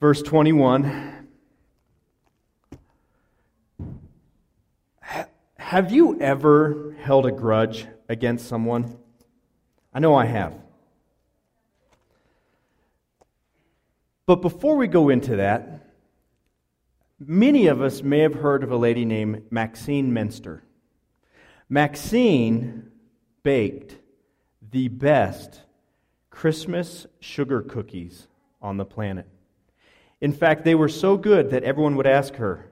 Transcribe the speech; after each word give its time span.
Verse 0.00 0.22
21. 0.22 1.28
Have 5.56 5.90
you 5.90 6.20
ever 6.20 6.94
held 7.00 7.26
a 7.26 7.32
grudge 7.32 7.86
against 8.08 8.46
someone? 8.46 8.96
I 9.92 9.98
know 9.98 10.14
I 10.14 10.26
have. 10.26 10.54
But 14.26 14.36
before 14.36 14.76
we 14.76 14.86
go 14.86 15.08
into 15.08 15.36
that, 15.36 15.90
many 17.18 17.66
of 17.66 17.82
us 17.82 18.02
may 18.02 18.20
have 18.20 18.34
heard 18.34 18.62
of 18.62 18.70
a 18.70 18.76
lady 18.76 19.04
named 19.04 19.42
Maxine 19.50 20.12
Menster. 20.12 20.60
Maxine 21.68 22.90
baked 23.42 23.96
the 24.70 24.88
best 24.88 25.62
Christmas 26.30 27.06
sugar 27.20 27.62
cookies 27.62 28.28
on 28.62 28.76
the 28.76 28.84
planet. 28.84 29.26
In 30.24 30.32
fact, 30.32 30.64
they 30.64 30.74
were 30.74 30.88
so 30.88 31.18
good 31.18 31.50
that 31.50 31.64
everyone 31.64 31.96
would 31.96 32.06
ask 32.06 32.36
her, 32.36 32.70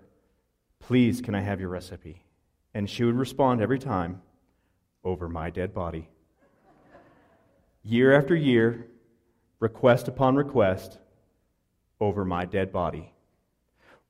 Please, 0.81 1.21
can 1.21 1.35
I 1.35 1.43
have 1.43 1.61
your 1.61 1.69
recipe? 1.69 2.25
And 2.73 2.89
she 2.89 3.05
would 3.05 3.15
respond 3.15 3.61
every 3.61 3.79
time, 3.79 4.23
Over 5.05 5.29
my 5.29 5.51
dead 5.51 5.75
body. 5.75 6.09
year 7.83 8.17
after 8.19 8.35
year, 8.35 8.87
request 9.61 10.09
upon 10.09 10.35
request, 10.35 10.97
over 12.01 12.25
my 12.25 12.47
dead 12.47 12.73
body. 12.73 13.13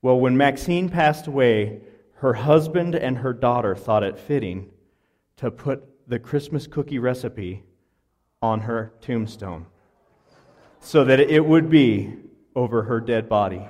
Well, 0.03 0.21
when 0.21 0.37
Maxine 0.37 0.89
passed 0.89 1.27
away, 1.27 1.81
her 2.19 2.35
husband 2.35 2.95
and 2.95 3.19
her 3.19 3.33
daughter 3.33 3.75
thought 3.75 4.05
it 4.05 4.21
fitting 4.21 4.71
to 5.39 5.51
put 5.51 5.83
the 6.09 6.21
Christmas 6.21 6.69
cookie 6.69 7.01
recipe 7.01 7.65
on 8.41 8.61
her 8.61 8.93
tombstone 9.01 9.67
so 10.79 11.03
that 11.03 11.19
it 11.19 11.45
would 11.45 11.69
be 11.69 12.15
over 12.55 12.83
her 12.83 13.01
dead 13.01 13.29
body. 13.29 13.67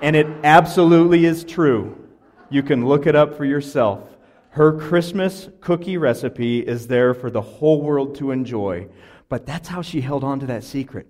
And 0.00 0.16
it 0.16 0.26
absolutely 0.44 1.24
is 1.24 1.44
true. 1.44 1.96
You 2.50 2.62
can 2.62 2.86
look 2.86 3.06
it 3.06 3.16
up 3.16 3.36
for 3.36 3.44
yourself. 3.44 4.08
Her 4.50 4.78
Christmas 4.78 5.48
cookie 5.60 5.96
recipe 5.96 6.60
is 6.60 6.86
there 6.86 7.14
for 7.14 7.30
the 7.30 7.40
whole 7.40 7.80
world 7.80 8.16
to 8.16 8.30
enjoy. 8.30 8.88
But 9.28 9.46
that's 9.46 9.68
how 9.68 9.80
she 9.80 10.02
held 10.02 10.24
on 10.24 10.40
to 10.40 10.46
that 10.46 10.64
secret 10.64 11.06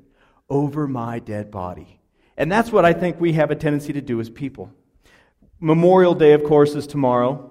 over 0.49 0.87
my 0.87 1.19
dead 1.19 1.51
body. 1.51 1.99
And 2.37 2.51
that's 2.51 2.71
what 2.71 2.85
I 2.85 2.93
think 2.93 3.21
we 3.21 3.33
have 3.33 3.51
a 3.51 3.57
tendency 3.57 3.93
to 3.95 4.01
do 4.01 4.21
as 4.21 4.31
people. 4.31 4.71
Memorial 5.59 6.15
Day, 6.15 6.33
of 6.33 6.45
course, 6.45 6.75
is 6.75 6.87
tomorrow. 6.87 7.51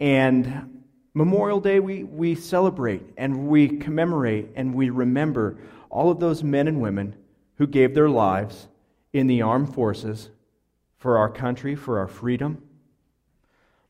And 0.00 0.84
Memorial 1.14 1.60
Day, 1.60 1.80
we, 1.80 2.04
we 2.04 2.34
celebrate 2.34 3.02
and 3.16 3.48
we 3.48 3.68
commemorate 3.68 4.50
and 4.54 4.74
we 4.74 4.90
remember 4.90 5.58
all 5.90 6.10
of 6.10 6.20
those 6.20 6.42
men 6.42 6.68
and 6.68 6.80
women 6.80 7.16
who 7.56 7.66
gave 7.66 7.94
their 7.94 8.08
lives 8.08 8.68
in 9.16 9.26
the 9.26 9.40
armed 9.40 9.72
forces 9.72 10.28
for 10.98 11.16
our 11.16 11.30
country, 11.30 11.74
for 11.74 11.98
our 11.98 12.06
freedom. 12.06 12.62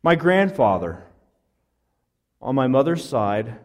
My 0.02 0.14
grandfather, 0.14 1.04
on 2.40 2.54
my 2.54 2.68
mother's 2.68 3.06
side, 3.06 3.58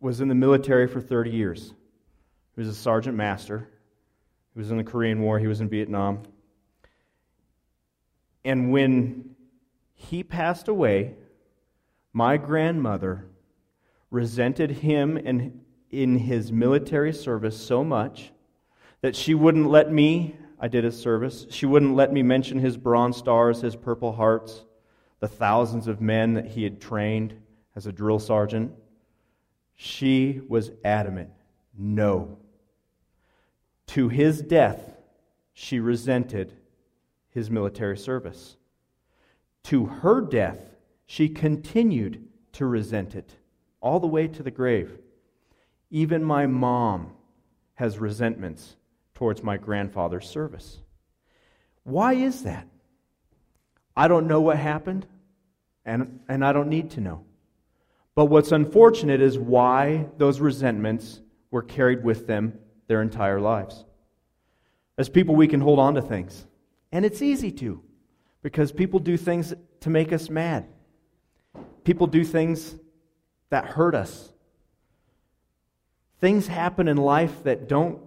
was 0.00 0.20
in 0.20 0.26
the 0.26 0.34
military 0.34 0.88
for 0.88 1.00
30 1.00 1.30
years. 1.30 1.72
He 2.54 2.60
was 2.60 2.68
a 2.68 2.74
sergeant 2.74 3.16
master. 3.16 3.68
He 4.52 4.58
was 4.58 4.72
in 4.72 4.78
the 4.78 4.84
Korean 4.84 5.20
War, 5.20 5.38
he 5.38 5.46
was 5.46 5.60
in 5.60 5.68
Vietnam. 5.68 6.24
And 8.44 8.72
when 8.72 9.36
he 9.94 10.24
passed 10.24 10.66
away, 10.66 11.14
my 12.12 12.36
grandmother 12.36 13.26
resented 14.10 14.70
him 14.70 15.16
and 15.16 15.60
in 15.90 16.18
his 16.18 16.50
military 16.50 17.12
service 17.12 17.56
so 17.56 17.84
much 17.84 18.32
that 19.02 19.14
she 19.14 19.34
wouldn't 19.34 19.68
let 19.68 19.92
me, 19.92 20.36
I 20.58 20.68
did 20.68 20.84
his 20.84 20.98
service, 20.98 21.46
she 21.50 21.66
wouldn't 21.66 21.96
let 21.96 22.12
me 22.12 22.22
mention 22.22 22.58
his 22.58 22.76
Bronze 22.76 23.16
Stars, 23.16 23.60
his 23.60 23.76
Purple 23.76 24.12
Hearts, 24.12 24.64
the 25.20 25.28
thousands 25.28 25.86
of 25.86 26.00
men 26.00 26.34
that 26.34 26.46
he 26.46 26.64
had 26.64 26.80
trained 26.80 27.34
as 27.74 27.86
a 27.86 27.92
drill 27.92 28.18
sergeant. 28.18 28.72
She 29.74 30.40
was 30.48 30.70
adamant 30.84 31.30
no. 31.78 32.38
To 33.88 34.08
his 34.08 34.40
death, 34.42 34.96
she 35.52 35.78
resented 35.78 36.54
his 37.28 37.50
military 37.50 37.98
service. 37.98 38.56
To 39.64 39.86
her 39.86 40.20
death, 40.20 40.76
she 41.06 41.28
continued 41.28 42.26
to 42.52 42.66
resent 42.66 43.14
it 43.14 43.34
all 43.80 44.00
the 44.00 44.06
way 44.06 44.26
to 44.28 44.42
the 44.42 44.50
grave. 44.50 44.98
Even 45.90 46.24
my 46.24 46.46
mom 46.46 47.12
has 47.74 47.98
resentments 47.98 48.76
towards 49.16 49.42
my 49.42 49.56
grandfather's 49.56 50.28
service. 50.28 50.78
Why 51.82 52.12
is 52.12 52.44
that? 52.44 52.68
I 53.96 54.08
don't 54.08 54.28
know 54.28 54.40
what 54.42 54.58
happened, 54.58 55.06
and, 55.84 56.20
and 56.28 56.44
I 56.44 56.52
don't 56.52 56.68
need 56.68 56.90
to 56.92 57.00
know. 57.00 57.24
But 58.14 58.26
what's 58.26 58.52
unfortunate 58.52 59.20
is 59.20 59.38
why 59.38 60.06
those 60.18 60.38
resentments 60.40 61.20
were 61.50 61.62
carried 61.62 62.04
with 62.04 62.26
them 62.26 62.58
their 62.88 63.02
entire 63.02 63.40
lives. 63.40 63.84
As 64.98 65.08
people, 65.08 65.34
we 65.34 65.48
can 65.48 65.60
hold 65.60 65.78
on 65.78 65.94
to 65.94 66.02
things. 66.02 66.46
And 66.92 67.04
it's 67.04 67.22
easy 67.22 67.50
to, 67.52 67.82
because 68.42 68.70
people 68.70 69.00
do 69.00 69.16
things 69.16 69.54
to 69.80 69.90
make 69.90 70.12
us 70.12 70.28
mad. 70.28 70.66
People 71.84 72.06
do 72.06 72.22
things 72.22 72.74
that 73.48 73.64
hurt 73.64 73.94
us. 73.94 74.30
Things 76.20 76.46
happen 76.46 76.88
in 76.88 76.96
life 76.96 77.44
that 77.44 77.68
don't, 77.68 78.00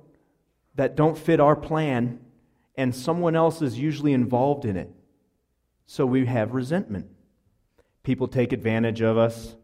that 0.79 0.95
don't 0.95 1.17
fit 1.17 1.41
our 1.41 1.57
plan, 1.57 2.17
and 2.78 2.95
someone 2.95 3.35
else 3.35 3.62
is 3.62 3.78
usually 3.78 4.13
involved 4.13 4.63
in 4.63 4.78
it. 4.78 4.90
So 5.88 6.06
we 6.06 6.25
have 6.25 6.53
resentment. 6.53 7.07
People 8.01 8.29
take 8.29 8.53
advantage 8.53 9.01
of 9.01 9.18
us. 9.18 9.57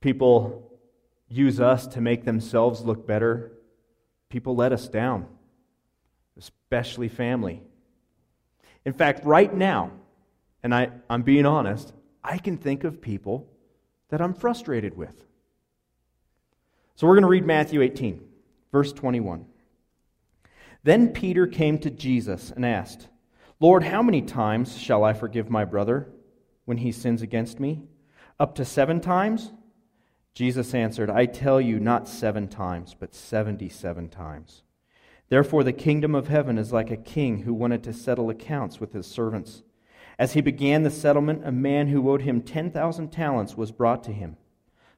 People 0.00 0.72
use 1.28 1.60
us 1.60 1.86
to 1.88 2.00
make 2.00 2.24
themselves 2.24 2.80
look 2.80 3.06
better. 3.06 3.52
People 4.30 4.56
let 4.56 4.72
us 4.72 4.88
down, 4.88 5.26
especially 6.38 7.08
family. 7.08 7.60
In 8.86 8.94
fact, 8.94 9.26
right 9.26 9.52
now, 9.52 9.92
and 10.62 10.74
I, 10.74 10.88
I'm 11.10 11.20
being 11.20 11.44
honest, 11.44 11.92
I 12.24 12.38
can 12.38 12.56
think 12.56 12.84
of 12.84 13.02
people 13.02 13.46
that 14.08 14.22
I'm 14.22 14.32
frustrated 14.32 14.96
with. 14.96 15.22
So 16.94 17.06
we're 17.06 17.16
going 17.16 17.24
to 17.24 17.28
read 17.28 17.44
Matthew 17.44 17.82
18, 17.82 18.22
verse 18.72 18.94
21. 18.94 19.44
Then 20.82 21.08
Peter 21.08 21.46
came 21.46 21.78
to 21.78 21.90
Jesus 21.90 22.50
and 22.50 22.64
asked, 22.64 23.08
Lord, 23.58 23.82
how 23.82 24.02
many 24.02 24.22
times 24.22 24.78
shall 24.78 25.04
I 25.04 25.12
forgive 25.12 25.50
my 25.50 25.64
brother 25.64 26.08
when 26.64 26.78
he 26.78 26.92
sins 26.92 27.20
against 27.20 27.60
me? 27.60 27.82
Up 28.38 28.54
to 28.54 28.64
seven 28.64 29.00
times? 29.00 29.52
Jesus 30.32 30.74
answered, 30.74 31.10
I 31.10 31.26
tell 31.26 31.60
you, 31.60 31.78
not 31.78 32.08
seven 32.08 32.48
times, 32.48 32.96
but 32.98 33.14
seventy 33.14 33.68
seven 33.68 34.08
times. 34.08 34.62
Therefore, 35.28 35.62
the 35.62 35.72
kingdom 35.72 36.14
of 36.14 36.28
heaven 36.28 36.56
is 36.56 36.72
like 36.72 36.90
a 36.90 36.96
king 36.96 37.42
who 37.42 37.52
wanted 37.52 37.84
to 37.84 37.92
settle 37.92 38.30
accounts 38.30 38.80
with 38.80 38.92
his 38.92 39.06
servants. 39.06 39.62
As 40.18 40.32
he 40.32 40.40
began 40.40 40.82
the 40.82 40.90
settlement, 40.90 41.46
a 41.46 41.52
man 41.52 41.88
who 41.88 42.10
owed 42.10 42.22
him 42.22 42.42
10,000 42.42 43.10
talents 43.10 43.56
was 43.56 43.70
brought 43.70 44.02
to 44.04 44.12
him. 44.12 44.36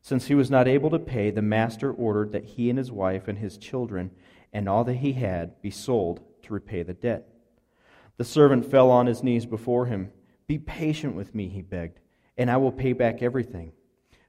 Since 0.00 0.26
he 0.26 0.34
was 0.34 0.50
not 0.50 0.66
able 0.66 0.91
to 0.91 0.99
pay, 0.99 1.31
the 1.31 1.43
master 1.43 1.93
ordered 1.93 2.32
that 2.32 2.44
he 2.44 2.70
and 2.70 2.78
his 2.78 2.91
wife 2.91 3.28
and 3.28 3.38
his 3.38 3.56
children 3.56 4.10
and 4.52 4.68
all 4.68 4.84
that 4.84 4.94
he 4.94 5.12
had 5.12 5.60
be 5.62 5.70
sold 5.70 6.20
to 6.42 6.52
repay 6.52 6.82
the 6.82 6.94
debt. 6.94 7.28
The 8.16 8.24
servant 8.24 8.70
fell 8.70 8.90
on 8.90 9.06
his 9.06 9.22
knees 9.22 9.46
before 9.46 9.86
him. 9.86 10.12
Be 10.46 10.58
patient 10.58 11.14
with 11.16 11.34
me, 11.34 11.48
he 11.48 11.62
begged, 11.62 12.00
and 12.36 12.50
I 12.50 12.56
will 12.58 12.72
pay 12.72 12.92
back 12.92 13.22
everything. 13.22 13.72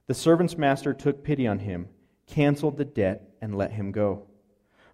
The 0.06 0.14
servant's 0.14 0.56
master 0.56 0.94
took 0.94 1.24
pity 1.24 1.46
on 1.46 1.60
him, 1.60 1.88
canceled 2.26 2.76
the 2.76 2.84
debt, 2.84 3.28
and 3.40 3.56
let 3.56 3.72
him 3.72 3.92
go. 3.92 4.26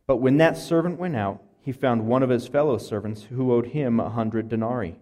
But 0.06 0.16
when 0.16 0.38
that 0.38 0.56
servant 0.56 0.98
went 0.98 1.16
out, 1.16 1.42
he 1.62 1.72
found 1.72 2.06
one 2.06 2.22
of 2.22 2.30
his 2.30 2.48
fellow 2.48 2.78
servants 2.78 3.24
who 3.24 3.52
owed 3.52 3.68
him 3.68 4.00
a 4.00 4.08
hundred 4.08 4.48
denarii. 4.48 4.98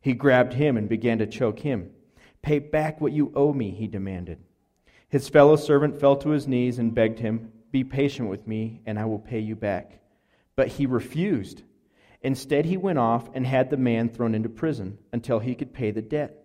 He 0.00 0.14
grabbed 0.14 0.54
him 0.54 0.76
and 0.76 0.88
began 0.88 1.18
to 1.18 1.26
choke 1.26 1.60
him. 1.60 1.90
Pay 2.42 2.58
back 2.58 3.00
what 3.00 3.12
you 3.12 3.32
owe 3.34 3.52
me, 3.52 3.70
he 3.70 3.86
demanded. 3.86 4.38
His 5.08 5.28
fellow 5.28 5.56
servant 5.56 6.00
fell 6.00 6.16
to 6.16 6.30
his 6.30 6.48
knees 6.48 6.78
and 6.78 6.94
begged 6.94 7.18
him, 7.18 7.52
Be 7.70 7.84
patient 7.84 8.28
with 8.28 8.46
me, 8.46 8.80
and 8.86 8.98
I 8.98 9.04
will 9.04 9.18
pay 9.18 9.38
you 9.40 9.56
back. 9.56 10.00
But 10.56 10.68
he 10.68 10.86
refused. 10.86 11.62
Instead, 12.22 12.66
he 12.66 12.76
went 12.76 12.98
off 12.98 13.30
and 13.34 13.46
had 13.46 13.70
the 13.70 13.76
man 13.76 14.08
thrown 14.08 14.34
into 14.34 14.48
prison 14.48 14.98
until 15.12 15.38
he 15.38 15.54
could 15.54 15.72
pay 15.72 15.90
the 15.90 16.02
debt. 16.02 16.44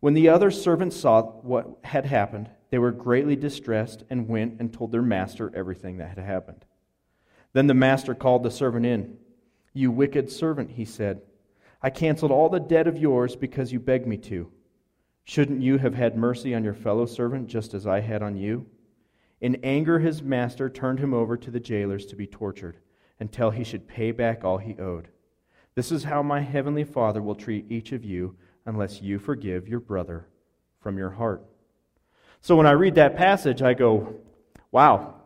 When 0.00 0.14
the 0.14 0.28
other 0.28 0.50
servants 0.50 0.96
saw 0.96 1.22
what 1.22 1.78
had 1.84 2.04
happened, 2.06 2.50
they 2.70 2.78
were 2.78 2.90
greatly 2.90 3.36
distressed 3.36 4.04
and 4.10 4.28
went 4.28 4.60
and 4.60 4.72
told 4.72 4.92
their 4.92 5.02
master 5.02 5.50
everything 5.54 5.98
that 5.98 6.08
had 6.08 6.18
happened. 6.18 6.64
Then 7.52 7.68
the 7.68 7.74
master 7.74 8.14
called 8.14 8.42
the 8.42 8.50
servant 8.50 8.84
in. 8.84 9.16
You 9.72 9.90
wicked 9.90 10.30
servant, 10.30 10.72
he 10.72 10.84
said. 10.84 11.22
I 11.80 11.90
canceled 11.90 12.32
all 12.32 12.48
the 12.48 12.60
debt 12.60 12.86
of 12.86 12.98
yours 12.98 13.36
because 13.36 13.72
you 13.72 13.78
begged 13.78 14.06
me 14.06 14.16
to. 14.18 14.50
Shouldn't 15.24 15.62
you 15.62 15.78
have 15.78 15.94
had 15.94 16.16
mercy 16.16 16.54
on 16.54 16.64
your 16.64 16.74
fellow 16.74 17.06
servant 17.06 17.48
just 17.48 17.72
as 17.74 17.86
I 17.86 18.00
had 18.00 18.22
on 18.22 18.36
you? 18.36 18.66
In 19.44 19.56
anger, 19.62 19.98
his 19.98 20.22
master 20.22 20.70
turned 20.70 21.00
him 21.00 21.12
over 21.12 21.36
to 21.36 21.50
the 21.50 21.60
jailers 21.60 22.06
to 22.06 22.16
be 22.16 22.26
tortured 22.26 22.78
until 23.20 23.50
he 23.50 23.62
should 23.62 23.86
pay 23.86 24.10
back 24.10 24.42
all 24.42 24.56
he 24.56 24.74
owed. 24.78 25.08
This 25.74 25.92
is 25.92 26.04
how 26.04 26.22
my 26.22 26.40
heavenly 26.40 26.82
Father 26.82 27.20
will 27.20 27.34
treat 27.34 27.70
each 27.70 27.92
of 27.92 28.06
you 28.06 28.36
unless 28.64 29.02
you 29.02 29.18
forgive 29.18 29.68
your 29.68 29.80
brother 29.80 30.28
from 30.80 30.96
your 30.96 31.10
heart. 31.10 31.44
So 32.40 32.56
when 32.56 32.66
I 32.66 32.70
read 32.70 32.94
that 32.94 33.18
passage, 33.18 33.60
I 33.60 33.74
go, 33.74 34.14
wow, 34.70 35.16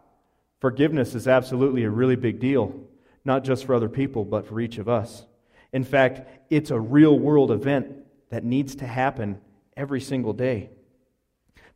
forgiveness 0.59 1.15
is 1.15 1.29
absolutely 1.29 1.85
a 1.85 1.91
really 1.91 2.17
big 2.17 2.41
deal, 2.41 2.75
not 3.25 3.45
just 3.45 3.67
for 3.67 3.75
other 3.77 3.89
people, 3.89 4.25
but 4.25 4.49
for 4.49 4.61
each 4.61 4.79
of 4.79 4.89
us. 4.89 5.27
In 5.73 5.85
fact, 5.85 6.29
it's 6.51 6.73
a 6.73 6.81
real 6.81 7.17
world 7.17 7.53
event 7.53 7.99
that 8.31 8.43
needs 8.43 8.75
to 8.75 8.87
happen 8.89 9.41
every 9.77 10.01
single 10.01 10.33
day. 10.33 10.71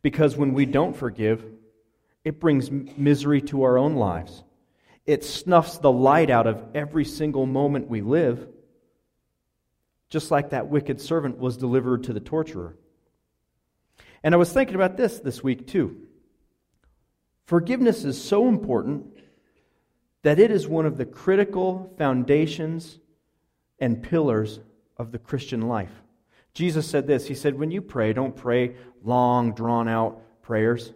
Because 0.01 0.35
when 0.35 0.53
we 0.53 0.65
don't 0.65 0.93
forgive, 0.93 1.45
it 2.23 2.39
brings 2.39 2.71
misery 2.71 3.41
to 3.41 3.63
our 3.63 3.77
own 3.77 3.95
lives. 3.95 4.43
It 5.05 5.23
snuffs 5.23 5.77
the 5.77 5.91
light 5.91 6.29
out 6.29 6.47
of 6.47 6.63
every 6.73 7.05
single 7.05 7.45
moment 7.45 7.89
we 7.89 8.01
live, 8.01 8.47
just 10.09 10.31
like 10.31 10.51
that 10.51 10.69
wicked 10.69 11.01
servant 11.01 11.37
was 11.37 11.57
delivered 11.57 12.03
to 12.05 12.13
the 12.13 12.19
torturer. 12.19 12.77
And 14.23 14.33
I 14.33 14.37
was 14.37 14.53
thinking 14.53 14.75
about 14.75 14.95
this 14.95 15.19
this 15.19 15.43
week 15.43 15.67
too. 15.67 15.97
Forgiveness 17.45 18.05
is 18.05 18.23
so 18.23 18.47
important 18.47 19.07
that 20.21 20.39
it 20.39 20.51
is 20.51 20.67
one 20.67 20.85
of 20.85 20.97
the 20.97 21.05
critical 21.05 21.93
foundations 21.97 22.99
and 23.79 24.01
pillars 24.01 24.61
of 24.97 25.11
the 25.11 25.19
Christian 25.19 25.67
life. 25.67 25.91
Jesus 26.53 26.87
said 26.87 27.05
this 27.07 27.27
He 27.27 27.35
said, 27.35 27.59
When 27.59 27.71
you 27.71 27.81
pray, 27.81 28.13
don't 28.13 28.35
pray 28.35 28.75
long, 29.03 29.53
drawn 29.53 29.89
out 29.89 30.21
prayers. 30.41 30.93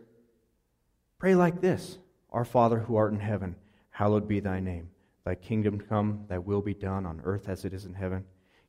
Pray 1.19 1.35
like 1.35 1.61
this 1.61 1.97
Our 2.31 2.45
Father 2.45 2.79
who 2.79 2.95
art 2.95 3.13
in 3.13 3.19
heaven, 3.19 3.55
hallowed 3.89 4.27
be 4.27 4.39
thy 4.39 4.59
name. 4.59 4.89
Thy 5.23 5.35
kingdom 5.35 5.79
come, 5.79 6.25
thy 6.29 6.37
will 6.37 6.61
be 6.61 6.73
done 6.73 7.05
on 7.05 7.21
earth 7.23 7.49
as 7.49 7.65
it 7.65 7.73
is 7.73 7.85
in 7.85 7.93
heaven. 7.93 8.23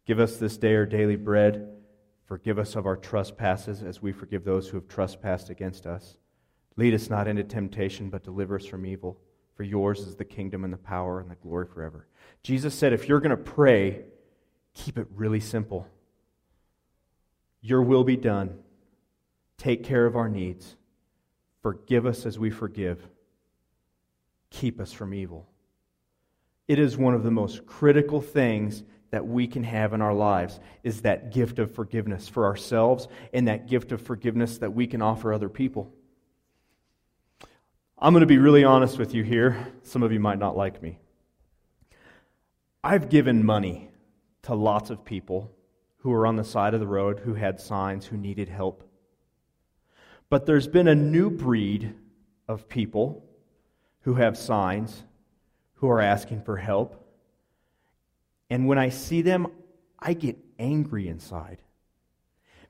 Give 0.06 0.18
us 0.18 0.38
this 0.38 0.56
day 0.56 0.74
our 0.74 0.86
daily 0.86 1.16
bread. 1.16 1.68
Forgive 2.24 2.58
us 2.58 2.74
of 2.74 2.86
our 2.86 2.96
trespasses 2.96 3.82
as 3.82 4.02
we 4.02 4.10
forgive 4.12 4.44
those 4.44 4.68
who 4.68 4.76
have 4.76 4.88
trespassed 4.88 5.50
against 5.50 5.86
us. 5.86 6.16
Lead 6.76 6.94
us 6.94 7.10
not 7.10 7.28
into 7.28 7.44
temptation, 7.44 8.10
but 8.10 8.24
deliver 8.24 8.56
us 8.56 8.66
from 8.66 8.86
evil. 8.86 9.20
For 9.54 9.62
yours 9.62 10.00
is 10.00 10.16
the 10.16 10.24
kingdom 10.24 10.64
and 10.64 10.72
the 10.72 10.78
power 10.78 11.20
and 11.20 11.30
the 11.30 11.34
glory 11.36 11.66
forever. 11.66 12.06
Jesus 12.42 12.74
said, 12.74 12.92
if 12.92 13.08
you're 13.08 13.20
going 13.20 13.30
to 13.30 13.36
pray, 13.36 14.04
keep 14.74 14.98
it 14.98 15.08
really 15.14 15.40
simple. 15.40 15.86
Your 17.60 17.82
will 17.82 18.04
be 18.04 18.16
done. 18.16 18.58
Take 19.58 19.84
care 19.84 20.06
of 20.06 20.16
our 20.16 20.28
needs. 20.28 20.76
Forgive 21.62 22.06
us 22.06 22.26
as 22.26 22.38
we 22.38 22.50
forgive. 22.50 23.06
Keep 24.50 24.80
us 24.80 24.92
from 24.92 25.12
evil. 25.12 25.48
It 26.66 26.78
is 26.78 26.96
one 26.96 27.14
of 27.14 27.22
the 27.22 27.30
most 27.30 27.66
critical 27.66 28.20
things 28.20 28.84
that 29.10 29.26
we 29.26 29.46
can 29.46 29.64
have 29.64 29.94
in 29.94 30.02
our 30.02 30.12
lives 30.12 30.60
is 30.82 31.02
that 31.02 31.32
gift 31.32 31.58
of 31.58 31.74
forgiveness 31.74 32.28
for 32.28 32.44
ourselves 32.44 33.08
and 33.32 33.48
that 33.48 33.66
gift 33.66 33.90
of 33.92 34.02
forgiveness 34.02 34.58
that 34.58 34.74
we 34.74 34.86
can 34.86 35.00
offer 35.00 35.32
other 35.32 35.48
people. 35.48 35.92
I'm 37.98 38.12
going 38.12 38.20
to 38.20 38.26
be 38.26 38.38
really 38.38 38.64
honest 38.64 38.98
with 38.98 39.14
you 39.14 39.24
here. 39.24 39.72
Some 39.82 40.02
of 40.02 40.12
you 40.12 40.20
might 40.20 40.38
not 40.38 40.56
like 40.56 40.82
me. 40.82 40.98
I've 42.84 43.08
given 43.08 43.44
money 43.44 43.90
to 44.42 44.54
lots 44.54 44.90
of 44.90 45.04
people 45.04 45.50
who 45.98 46.10
were 46.10 46.26
on 46.26 46.36
the 46.36 46.44
side 46.44 46.74
of 46.74 46.80
the 46.80 46.86
road, 46.86 47.20
who 47.20 47.34
had 47.34 47.60
signs, 47.60 48.06
who 48.06 48.16
needed 48.16 48.48
help. 48.48 48.87
But 50.30 50.46
there's 50.46 50.68
been 50.68 50.88
a 50.88 50.94
new 50.94 51.30
breed 51.30 51.94
of 52.46 52.68
people 52.68 53.24
who 54.02 54.14
have 54.14 54.36
signs, 54.36 55.04
who 55.74 55.88
are 55.88 56.00
asking 56.00 56.42
for 56.42 56.56
help 56.56 57.08
and 58.50 58.66
when 58.66 58.78
I 58.78 58.88
see 58.88 59.22
them, 59.22 59.48
I 59.98 60.14
get 60.14 60.38
angry 60.58 61.08
inside 61.08 61.58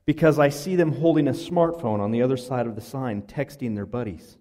because 0.04 0.38
I 0.38 0.48
see 0.48 0.76
them 0.76 0.92
holding 0.92 1.28
a 1.28 1.32
smartphone 1.32 2.00
on 2.00 2.10
the 2.10 2.22
other 2.22 2.36
side 2.36 2.66
of 2.66 2.74
the 2.74 2.80
sign, 2.80 3.22
texting 3.22 3.74
their 3.74 3.86
buddies. 3.86 4.38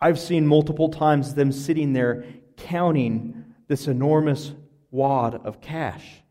I've 0.00 0.18
seen 0.18 0.46
multiple 0.46 0.90
times 0.90 1.34
them 1.34 1.52
sitting 1.52 1.92
there 1.92 2.24
counting 2.56 3.44
this 3.68 3.86
enormous 3.86 4.52
wad 4.90 5.46
of 5.46 5.60
cash. 5.60 6.22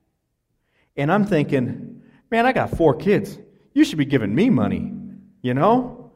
And 0.95 1.11
I'm 1.11 1.25
thinking, 1.25 2.03
man, 2.29 2.45
I 2.45 2.51
got 2.51 2.77
four 2.77 2.95
kids. 2.95 3.39
You 3.73 3.83
should 3.83 3.97
be 3.97 4.05
giving 4.05 4.35
me 4.35 4.49
money, 4.49 4.93
you 5.41 5.53
know? 5.53 6.11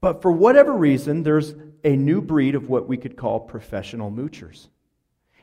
But 0.00 0.22
for 0.22 0.32
whatever 0.32 0.72
reason, 0.72 1.22
there's 1.22 1.54
a 1.84 1.96
new 1.96 2.20
breed 2.20 2.54
of 2.54 2.68
what 2.68 2.88
we 2.88 2.96
could 2.96 3.16
call 3.16 3.40
professional 3.40 4.10
moochers. 4.10 4.68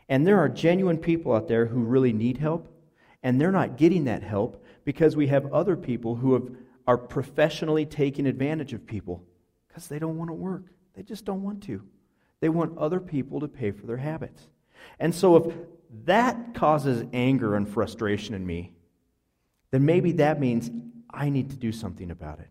And 0.08 0.26
there 0.26 0.40
are 0.40 0.50
genuine 0.50 0.98
people 0.98 1.34
out 1.34 1.48
there 1.48 1.66
who 1.66 1.82
really 1.82 2.14
need 2.14 2.38
help, 2.38 2.68
and 3.24 3.40
they're 3.40 3.52
not 3.52 3.78
getting 3.78 4.06
that 4.06 4.24
help 4.24 4.64
because 4.84 5.16
we 5.16 5.28
have 5.28 5.54
other 5.54 5.76
people 5.76 6.16
who 6.16 6.34
have, 6.34 6.50
are 6.88 6.98
professionally 6.98 7.86
taking 7.86 8.26
advantage 8.26 8.74
of 8.74 8.88
people 8.88 9.24
because 9.68 9.88
they 9.88 10.00
don't 10.00 10.18
want 10.18 10.30
to 10.30 10.34
work. 10.34 10.64
They 10.96 11.04
just 11.04 11.26
don't 11.26 11.44
want 11.44 11.64
to. 11.64 11.84
They 12.40 12.50
want 12.50 12.78
other 12.78 13.00
people 13.00 13.40
to 13.42 13.48
pay 13.48 13.72
for 13.72 13.86
their 13.86 13.98
habits. 13.98 14.48
And 15.00 15.14
so 15.14 15.36
if 15.36 15.56
that 16.06 16.54
causes 16.54 17.06
anger 17.14 17.56
and 17.56 17.68
frustration 17.68 18.34
in 18.34 18.46
me, 18.46 18.74
then 19.72 19.86
maybe 19.86 20.14
that 20.14 20.40
means 20.40 20.72
I 21.10 21.30
need 21.30 21.52
to 21.52 21.56
do 21.56 21.72
something 21.72 22.12
about 22.12 22.40
it. 22.40 22.50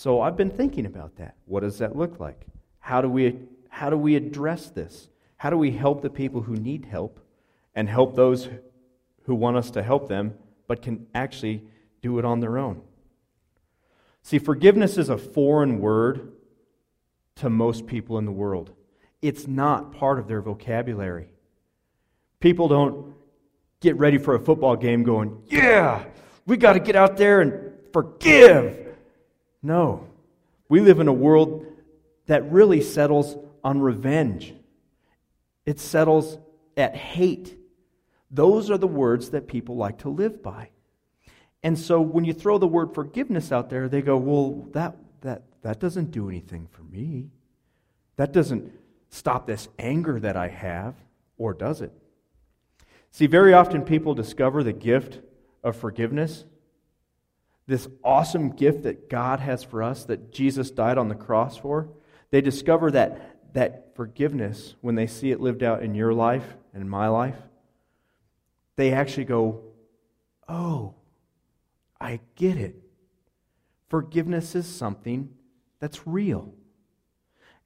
So 0.00 0.22
I've 0.22 0.34
been 0.34 0.48
thinking 0.48 0.86
about 0.86 1.16
that. 1.16 1.34
What 1.44 1.60
does 1.60 1.76
that 1.80 1.94
look 1.94 2.18
like? 2.18 2.46
How 2.78 3.02
do 3.02 3.10
we, 3.10 3.38
how 3.68 3.90
do 3.90 3.98
we 3.98 4.16
address 4.16 4.70
this? 4.70 5.10
How 5.36 5.50
do 5.50 5.58
we 5.58 5.72
help 5.72 6.00
the 6.00 6.08
people 6.08 6.40
who 6.40 6.56
need 6.56 6.86
help 6.86 7.20
and 7.74 7.86
help 7.86 8.16
those 8.16 8.48
who 9.24 9.34
want 9.34 9.58
us 9.58 9.70
to 9.72 9.82
help 9.82 10.08
them 10.08 10.32
but 10.66 10.80
can 10.80 11.06
actually 11.14 11.64
do 12.00 12.18
it 12.18 12.24
on 12.24 12.40
their 12.40 12.56
own? 12.56 12.80
See, 14.22 14.38
forgiveness 14.38 14.96
is 14.96 15.10
a 15.10 15.18
foreign 15.18 15.80
word 15.80 16.32
to 17.34 17.50
most 17.50 17.86
people 17.86 18.16
in 18.16 18.24
the 18.24 18.32
world. 18.32 18.72
It's 19.20 19.46
not 19.46 19.92
part 19.92 20.18
of 20.18 20.28
their 20.28 20.40
vocabulary. 20.40 21.28
People 22.40 22.68
don't 22.68 23.12
get 23.80 23.98
ready 23.98 24.16
for 24.16 24.34
a 24.34 24.40
football 24.40 24.76
game 24.76 25.02
going, 25.02 25.42
Yeah, 25.48 26.06
we 26.46 26.56
got 26.56 26.72
to 26.72 26.80
get 26.80 26.96
out 26.96 27.18
there 27.18 27.42
and 27.42 27.74
forgive. 27.92 28.79
No. 29.62 30.08
We 30.68 30.80
live 30.80 31.00
in 31.00 31.08
a 31.08 31.12
world 31.12 31.66
that 32.26 32.50
really 32.50 32.80
settles 32.80 33.36
on 33.62 33.80
revenge 33.80 34.54
it 35.70 35.78
settles 35.78 36.36
at 36.76 36.96
hate. 36.96 37.56
Those 38.30 38.70
are 38.70 38.78
the 38.78 38.88
words 38.88 39.30
that 39.30 39.46
people 39.46 39.76
like 39.76 39.98
to 39.98 40.08
live 40.08 40.42
by. 40.42 40.70
And 41.62 41.78
so 41.78 42.00
when 42.00 42.24
you 42.24 42.32
throw 42.32 42.58
the 42.58 42.66
word 42.66 42.94
forgiveness 42.94 43.52
out 43.52 43.70
there, 43.70 43.88
they 43.88 44.02
go, 44.02 44.16
well, 44.16 44.66
that, 44.72 44.96
that, 45.20 45.42
that 45.62 45.78
doesn't 45.78 46.10
do 46.10 46.28
anything 46.28 46.66
for 46.72 46.82
me. 46.82 47.30
That 48.16 48.32
doesn't 48.32 48.72
stop 49.10 49.46
this 49.46 49.68
anger 49.78 50.18
that 50.20 50.36
I 50.36 50.48
have, 50.48 50.94
or 51.36 51.52
does 51.52 51.82
it? 51.82 51.92
See, 53.12 53.26
very 53.26 53.52
often 53.52 53.82
people 53.82 54.14
discover 54.14 54.64
the 54.64 54.72
gift 54.72 55.20
of 55.62 55.76
forgiveness, 55.76 56.44
this 57.66 57.88
awesome 58.02 58.50
gift 58.50 58.82
that 58.82 59.08
God 59.08 59.40
has 59.40 59.62
for 59.62 59.82
us, 59.82 60.04
that 60.04 60.32
Jesus 60.32 60.70
died 60.70 60.98
on 60.98 61.08
the 61.08 61.14
cross 61.14 61.56
for. 61.56 61.88
They 62.30 62.40
discover 62.40 62.90
that 62.92 63.30
that 63.52 63.94
forgiveness, 63.96 64.74
when 64.80 64.94
they 64.94 65.06
see 65.06 65.30
it 65.30 65.40
lived 65.40 65.62
out 65.62 65.82
in 65.82 65.94
your 65.94 66.12
life 66.12 66.56
and 66.72 66.82
in 66.82 66.88
my 66.88 67.08
life, 67.08 67.36
they 68.76 68.92
actually 68.92 69.24
go, 69.24 69.62
Oh, 70.48 70.94
I 72.00 72.20
get 72.34 72.56
it. 72.56 72.76
Forgiveness 73.88 74.54
is 74.54 74.66
something 74.66 75.30
that's 75.80 76.06
real. 76.06 76.54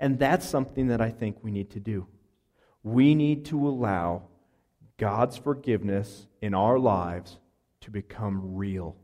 And 0.00 0.18
that's 0.18 0.46
something 0.46 0.88
that 0.88 1.00
I 1.00 1.10
think 1.10 1.38
we 1.42 1.50
need 1.50 1.70
to 1.70 1.80
do. 1.80 2.06
We 2.82 3.14
need 3.14 3.46
to 3.46 3.68
allow 3.68 4.24
God's 4.98 5.36
forgiveness 5.36 6.26
in 6.42 6.52
our 6.52 6.78
lives 6.78 7.38
to 7.82 7.90
become 7.90 8.56
real. 8.56 8.96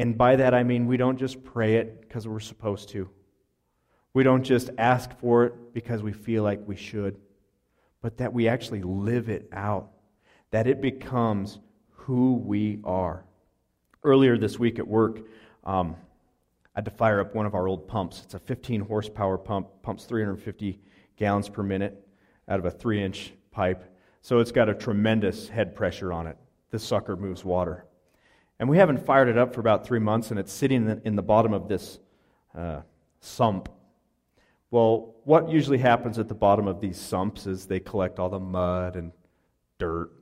And 0.00 0.16
by 0.16 0.36
that 0.36 0.54
I 0.54 0.62
mean 0.62 0.86
we 0.86 0.96
don't 0.96 1.18
just 1.18 1.44
pray 1.44 1.76
it 1.76 2.00
because 2.00 2.26
we're 2.26 2.40
supposed 2.40 2.88
to. 2.90 3.10
We 4.14 4.22
don't 4.22 4.42
just 4.42 4.70
ask 4.78 5.14
for 5.18 5.44
it 5.44 5.74
because 5.74 6.02
we 6.02 6.14
feel 6.14 6.42
like 6.42 6.66
we 6.66 6.74
should, 6.74 7.20
but 8.00 8.16
that 8.16 8.32
we 8.32 8.48
actually 8.48 8.80
live 8.80 9.28
it 9.28 9.46
out, 9.52 9.90
that 10.52 10.66
it 10.66 10.80
becomes 10.80 11.58
who 11.90 12.36
we 12.36 12.80
are. 12.82 13.26
Earlier 14.02 14.38
this 14.38 14.58
week 14.58 14.78
at 14.78 14.88
work, 14.88 15.20
um, 15.64 15.96
I 16.74 16.78
had 16.78 16.86
to 16.86 16.90
fire 16.90 17.20
up 17.20 17.34
one 17.34 17.44
of 17.44 17.54
our 17.54 17.68
old 17.68 17.86
pumps. 17.86 18.22
It's 18.24 18.32
a 18.32 18.38
15 18.38 18.80
horsepower 18.80 19.36
pump, 19.36 19.68
pumps 19.82 20.06
350 20.06 20.80
gallons 21.18 21.50
per 21.50 21.62
minute 21.62 22.08
out 22.48 22.58
of 22.58 22.64
a 22.64 22.70
three 22.70 23.04
inch 23.04 23.34
pipe. 23.50 23.84
So 24.22 24.38
it's 24.38 24.50
got 24.50 24.70
a 24.70 24.74
tremendous 24.74 25.50
head 25.50 25.76
pressure 25.76 26.10
on 26.10 26.26
it. 26.26 26.38
This 26.70 26.82
sucker 26.82 27.16
moves 27.16 27.44
water. 27.44 27.84
And 28.60 28.68
we 28.68 28.76
haven't 28.76 29.04
fired 29.04 29.26
it 29.26 29.36
up 29.36 29.54
for 29.54 29.60
about 29.60 29.84
three 29.84 29.98
months, 29.98 30.30
and 30.30 30.38
it's 30.38 30.52
sitting 30.52 31.00
in 31.04 31.16
the, 31.16 31.22
bottom 31.22 31.52
of 31.52 31.66
this 31.66 31.98
uh, 32.56 32.82
sump 33.20 33.68
well, 34.70 35.16
what 35.24 35.48
usually 35.48 35.78
happens 35.78 36.18
at 36.18 36.28
the 36.28 36.34
bottom 36.34 36.68
of 36.68 36.80
these 36.80 36.98
sumps 36.98 37.46
is 37.46 37.66
they 37.66 37.80
collect 37.80 38.20
all 38.20 38.28
the 38.28 38.38
mud 38.38 38.94
and 38.94 39.10
dirt, 39.78 40.12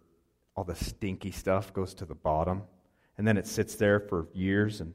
all 0.57 0.65
the 0.65 0.75
stinky 0.75 1.31
stuff 1.31 1.73
goes 1.75 1.93
to 1.95 2.07
the 2.07 2.15
bottom, 2.15 2.63
and 3.19 3.29
then 3.29 3.37
it 3.37 3.47
sits 3.47 3.75
there 3.75 4.01
for 4.01 4.27
years 4.33 4.81
and 4.81 4.95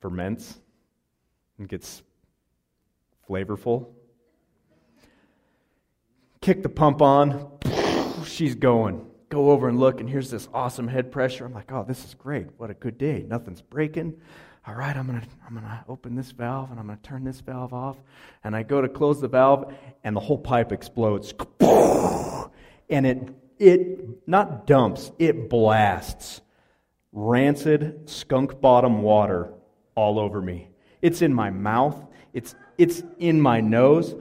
ferments 0.00 0.60
and 1.58 1.68
gets 1.68 2.02
flavorful. 3.28 3.88
Kick 6.42 6.62
the 6.62 6.68
pump 6.68 7.00
on, 7.00 7.50
she's 8.26 8.54
going. 8.54 9.06
Go 9.28 9.50
over 9.50 9.68
and 9.68 9.78
look, 9.80 10.00
and 10.00 10.08
here's 10.08 10.30
this 10.30 10.48
awesome 10.54 10.88
head 10.88 11.10
pressure. 11.10 11.44
I'm 11.44 11.52
like, 11.52 11.72
oh, 11.72 11.84
this 11.86 12.04
is 12.04 12.14
great. 12.14 12.46
What 12.58 12.70
a 12.70 12.74
good 12.74 12.96
day. 12.96 13.24
Nothing's 13.26 13.60
breaking. 13.60 14.14
All 14.66 14.74
right, 14.74 14.96
I'm 14.96 15.06
going 15.06 15.20
to 15.20 15.26
I'm 15.46 15.54
gonna 15.54 15.84
open 15.88 16.16
this 16.16 16.32
valve 16.32 16.70
and 16.70 16.80
I'm 16.80 16.86
going 16.86 16.98
to 16.98 17.02
turn 17.04 17.24
this 17.24 17.40
valve 17.40 17.72
off. 17.72 17.96
And 18.44 18.54
I 18.54 18.62
go 18.62 18.80
to 18.80 18.88
close 18.88 19.20
the 19.20 19.28
valve, 19.28 19.72
and 20.04 20.14
the 20.14 20.20
whole 20.20 20.38
pipe 20.38 20.72
explodes. 20.72 21.34
And 22.88 23.04
it, 23.04 23.34
it 23.58 24.28
not 24.28 24.68
dumps, 24.68 25.10
it 25.18 25.50
blasts 25.50 26.40
rancid 27.16 28.08
skunk 28.08 28.60
bottom 28.60 29.02
water 29.02 29.52
all 29.94 30.20
over 30.20 30.40
me. 30.40 30.68
It's 31.00 31.22
in 31.22 31.32
my 31.32 31.50
mouth, 31.50 32.00
it's, 32.32 32.54
it's 32.78 33.02
in 33.18 33.40
my 33.40 33.60
nose. 33.60 34.14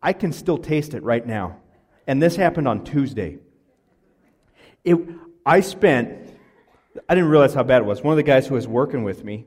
I 0.00 0.12
can 0.12 0.32
still 0.32 0.56
taste 0.56 0.94
it 0.94 1.02
right 1.02 1.26
now. 1.26 1.58
And 2.06 2.22
this 2.22 2.36
happened 2.36 2.68
on 2.68 2.84
Tuesday. 2.84 3.38
It, 4.86 4.96
I 5.44 5.60
spent, 5.60 6.30
I 7.08 7.14
didn't 7.16 7.28
realize 7.28 7.52
how 7.52 7.64
bad 7.64 7.82
it 7.82 7.84
was. 7.84 8.02
One 8.02 8.12
of 8.12 8.16
the 8.16 8.22
guys 8.22 8.46
who 8.46 8.54
was 8.54 8.68
working 8.68 9.02
with 9.02 9.24
me, 9.24 9.46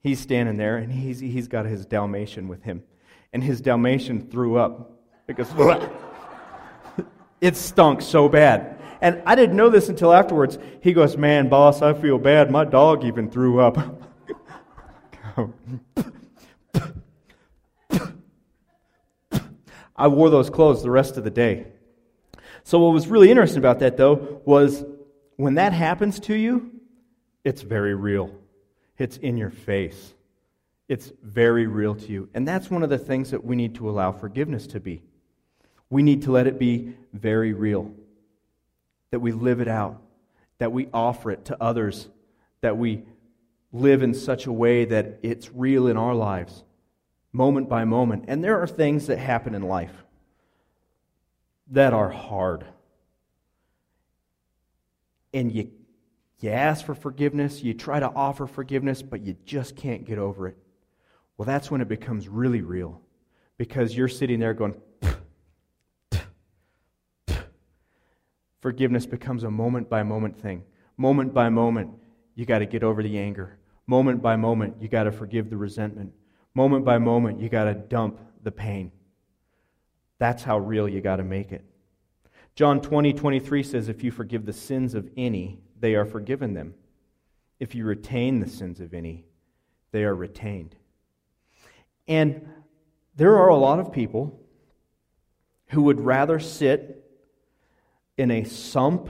he's 0.00 0.20
standing 0.20 0.56
there 0.56 0.76
and 0.76 0.90
he's, 0.90 1.18
he's 1.18 1.48
got 1.48 1.66
his 1.66 1.84
Dalmatian 1.84 2.46
with 2.46 2.62
him. 2.62 2.84
And 3.32 3.42
his 3.42 3.60
Dalmatian 3.60 4.30
threw 4.30 4.56
up 4.56 4.92
because 5.26 5.48
it 7.40 7.56
stunk 7.56 8.02
so 8.02 8.28
bad. 8.28 8.78
And 9.00 9.20
I 9.26 9.34
didn't 9.34 9.56
know 9.56 9.68
this 9.68 9.88
until 9.88 10.12
afterwards. 10.12 10.58
He 10.80 10.92
goes, 10.92 11.16
Man, 11.16 11.48
boss, 11.48 11.82
I 11.82 11.92
feel 11.92 12.18
bad. 12.18 12.52
My 12.52 12.64
dog 12.64 13.04
even 13.04 13.28
threw 13.28 13.58
up. 13.58 13.76
I 19.96 20.06
wore 20.06 20.30
those 20.30 20.50
clothes 20.50 20.84
the 20.84 20.90
rest 20.90 21.16
of 21.16 21.24
the 21.24 21.30
day. 21.30 21.66
So, 22.64 22.78
what 22.78 22.92
was 22.92 23.08
really 23.08 23.30
interesting 23.30 23.58
about 23.58 23.80
that, 23.80 23.96
though, 23.96 24.40
was 24.44 24.84
when 25.36 25.54
that 25.54 25.72
happens 25.72 26.20
to 26.20 26.34
you, 26.34 26.70
it's 27.44 27.62
very 27.62 27.94
real. 27.94 28.32
It's 28.98 29.16
in 29.16 29.36
your 29.36 29.50
face. 29.50 30.14
It's 30.88 31.12
very 31.22 31.66
real 31.66 31.94
to 31.94 32.06
you. 32.06 32.28
And 32.34 32.46
that's 32.46 32.70
one 32.70 32.82
of 32.82 32.90
the 32.90 32.98
things 32.98 33.30
that 33.30 33.44
we 33.44 33.56
need 33.56 33.76
to 33.76 33.88
allow 33.88 34.12
forgiveness 34.12 34.66
to 34.68 34.80
be. 34.80 35.02
We 35.90 36.02
need 36.02 36.22
to 36.22 36.32
let 36.32 36.46
it 36.46 36.58
be 36.58 36.94
very 37.12 37.52
real, 37.52 37.92
that 39.10 39.20
we 39.20 39.32
live 39.32 39.60
it 39.60 39.68
out, 39.68 40.00
that 40.58 40.72
we 40.72 40.88
offer 40.92 41.30
it 41.30 41.46
to 41.46 41.62
others, 41.62 42.08
that 42.60 42.78
we 42.78 43.02
live 43.72 44.02
in 44.02 44.14
such 44.14 44.46
a 44.46 44.52
way 44.52 44.84
that 44.84 45.18
it's 45.22 45.50
real 45.52 45.88
in 45.88 45.96
our 45.96 46.14
lives, 46.14 46.62
moment 47.32 47.68
by 47.68 47.84
moment. 47.84 48.26
And 48.28 48.44
there 48.44 48.60
are 48.60 48.66
things 48.66 49.06
that 49.08 49.18
happen 49.18 49.54
in 49.54 49.62
life 49.62 50.01
that 51.72 51.92
are 51.92 52.10
hard. 52.10 52.64
And 55.34 55.50
you, 55.50 55.70
you 56.40 56.50
ask 56.50 56.84
for 56.84 56.94
forgiveness, 56.94 57.62
you 57.62 57.72
try 57.72 57.98
to 57.98 58.10
offer 58.10 58.46
forgiveness, 58.46 59.02
but 59.02 59.22
you 59.22 59.36
just 59.46 59.74
can't 59.74 60.04
get 60.04 60.18
over 60.18 60.46
it. 60.46 60.56
Well, 61.36 61.46
that's 61.46 61.70
when 61.70 61.80
it 61.80 61.88
becomes 61.88 62.28
really 62.28 62.60
real 62.60 63.00
because 63.56 63.96
you're 63.96 64.06
sitting 64.06 64.38
there 64.38 64.52
going, 64.52 64.74
forgiveness 68.60 69.06
becomes 69.06 69.42
a 69.42 69.50
moment 69.50 69.88
by 69.88 70.02
moment 70.02 70.38
thing. 70.38 70.62
Moment 70.98 71.32
by 71.32 71.48
moment, 71.48 71.90
you 72.34 72.44
got 72.44 72.58
to 72.58 72.66
get 72.66 72.82
over 72.82 73.02
the 73.02 73.18
anger. 73.18 73.58
Moment 73.86 74.20
by 74.20 74.36
moment, 74.36 74.76
you 74.80 74.88
got 74.88 75.04
to 75.04 75.12
forgive 75.12 75.48
the 75.48 75.56
resentment. 75.56 76.12
Moment 76.54 76.84
by 76.84 76.98
moment, 76.98 77.40
you 77.40 77.48
got 77.48 77.64
to 77.64 77.74
dump 77.74 78.20
the 78.42 78.52
pain. 78.52 78.92
That's 80.22 80.44
how 80.44 80.56
real 80.56 80.88
you 80.88 81.00
got 81.00 81.16
to 81.16 81.24
make 81.24 81.50
it. 81.50 81.64
John 82.54 82.80
20, 82.80 83.12
23 83.12 83.64
says, 83.64 83.88
If 83.88 84.04
you 84.04 84.12
forgive 84.12 84.46
the 84.46 84.52
sins 84.52 84.94
of 84.94 85.10
any, 85.16 85.58
they 85.80 85.96
are 85.96 86.04
forgiven 86.04 86.54
them. 86.54 86.74
If 87.58 87.74
you 87.74 87.84
retain 87.84 88.38
the 88.38 88.48
sins 88.48 88.78
of 88.78 88.94
any, 88.94 89.24
they 89.90 90.04
are 90.04 90.14
retained. 90.14 90.76
And 92.06 92.48
there 93.16 93.36
are 93.36 93.48
a 93.48 93.56
lot 93.56 93.80
of 93.80 93.92
people 93.92 94.38
who 95.70 95.82
would 95.82 96.00
rather 96.00 96.38
sit 96.38 97.04
in 98.16 98.30
a 98.30 98.44
sump 98.44 99.08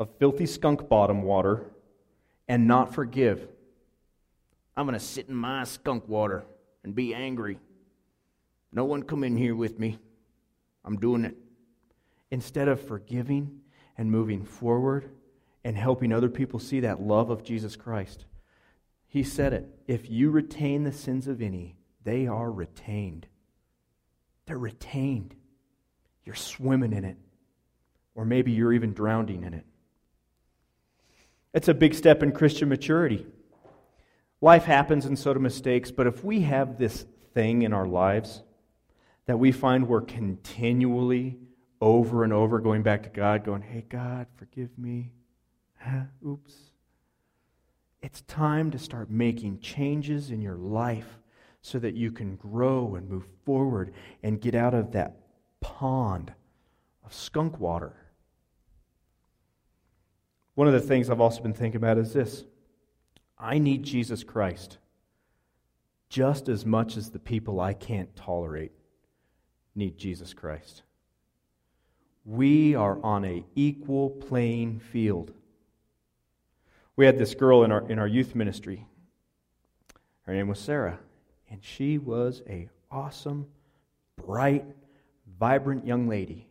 of 0.00 0.08
filthy 0.18 0.46
skunk 0.46 0.88
bottom 0.88 1.22
water 1.22 1.70
and 2.48 2.66
not 2.66 2.92
forgive. 2.92 3.46
I'm 4.76 4.86
going 4.86 4.98
to 4.98 5.04
sit 5.04 5.28
in 5.28 5.36
my 5.36 5.62
skunk 5.62 6.08
water 6.08 6.46
and 6.82 6.96
be 6.96 7.14
angry. 7.14 7.60
No 8.72 8.84
one 8.84 9.02
come 9.02 9.24
in 9.24 9.36
here 9.36 9.54
with 9.54 9.78
me. 9.78 9.98
I'm 10.84 10.96
doing 10.96 11.24
it. 11.24 11.36
Instead 12.30 12.68
of 12.68 12.80
forgiving 12.80 13.60
and 13.98 14.10
moving 14.10 14.44
forward 14.44 15.10
and 15.64 15.76
helping 15.76 16.12
other 16.12 16.28
people 16.28 16.58
see 16.58 16.80
that 16.80 17.02
love 17.02 17.30
of 17.30 17.42
Jesus 17.42 17.76
Christ, 17.76 18.24
he 19.08 19.22
said 19.22 19.52
it. 19.52 19.68
If 19.86 20.08
you 20.08 20.30
retain 20.30 20.84
the 20.84 20.92
sins 20.92 21.26
of 21.26 21.42
any, 21.42 21.76
they 22.04 22.26
are 22.26 22.50
retained. 22.50 23.26
They're 24.46 24.58
retained. 24.58 25.34
You're 26.24 26.36
swimming 26.36 26.92
in 26.92 27.04
it. 27.04 27.16
Or 28.14 28.24
maybe 28.24 28.52
you're 28.52 28.72
even 28.72 28.92
drowning 28.92 29.42
in 29.42 29.54
it. 29.54 29.66
It's 31.52 31.68
a 31.68 31.74
big 31.74 31.94
step 31.94 32.22
in 32.22 32.30
Christian 32.32 32.68
maturity. 32.68 33.26
Life 34.40 34.64
happens 34.64 35.04
and 35.04 35.18
so 35.18 35.34
do 35.34 35.40
mistakes, 35.40 35.90
but 35.90 36.06
if 36.06 36.24
we 36.24 36.42
have 36.42 36.78
this 36.78 37.04
thing 37.34 37.62
in 37.62 37.72
our 37.72 37.86
lives 37.86 38.42
that 39.30 39.36
we 39.36 39.52
find 39.52 39.86
we're 39.86 40.00
continually 40.00 41.38
over 41.80 42.24
and 42.24 42.32
over 42.32 42.58
going 42.58 42.82
back 42.82 43.04
to 43.04 43.08
God, 43.08 43.44
going, 43.44 43.62
Hey, 43.62 43.84
God, 43.88 44.26
forgive 44.34 44.76
me. 44.76 45.12
Oops. 46.26 46.52
It's 48.02 48.22
time 48.22 48.72
to 48.72 48.78
start 48.80 49.08
making 49.08 49.60
changes 49.60 50.32
in 50.32 50.42
your 50.42 50.56
life 50.56 51.20
so 51.62 51.78
that 51.78 51.94
you 51.94 52.10
can 52.10 52.34
grow 52.34 52.96
and 52.96 53.08
move 53.08 53.24
forward 53.44 53.94
and 54.24 54.40
get 54.40 54.56
out 54.56 54.74
of 54.74 54.90
that 54.90 55.20
pond 55.60 56.32
of 57.04 57.14
skunk 57.14 57.60
water. 57.60 57.94
One 60.56 60.66
of 60.66 60.74
the 60.74 60.80
things 60.80 61.08
I've 61.08 61.20
also 61.20 61.40
been 61.40 61.54
thinking 61.54 61.76
about 61.76 61.98
is 61.98 62.12
this 62.12 62.46
I 63.38 63.58
need 63.58 63.84
Jesus 63.84 64.24
Christ 64.24 64.78
just 66.08 66.48
as 66.48 66.66
much 66.66 66.96
as 66.96 67.10
the 67.10 67.20
people 67.20 67.60
I 67.60 67.74
can't 67.74 68.16
tolerate 68.16 68.72
need 69.74 69.98
Jesus 69.98 70.34
Christ. 70.34 70.82
We 72.24 72.74
are 72.74 73.02
on 73.02 73.24
a 73.24 73.44
equal 73.54 74.10
playing 74.10 74.80
field. 74.80 75.32
We 76.96 77.06
had 77.06 77.18
this 77.18 77.34
girl 77.34 77.64
in 77.64 77.72
our, 77.72 77.88
in 77.90 77.98
our 77.98 78.06
youth 78.06 78.34
ministry. 78.34 78.86
Her 80.22 80.34
name 80.34 80.48
was 80.48 80.58
Sarah, 80.58 80.98
and 81.48 81.64
she 81.64 81.98
was 81.98 82.42
a 82.48 82.68
awesome, 82.90 83.46
bright, 84.16 84.64
vibrant 85.38 85.86
young 85.86 86.08
lady. 86.08 86.46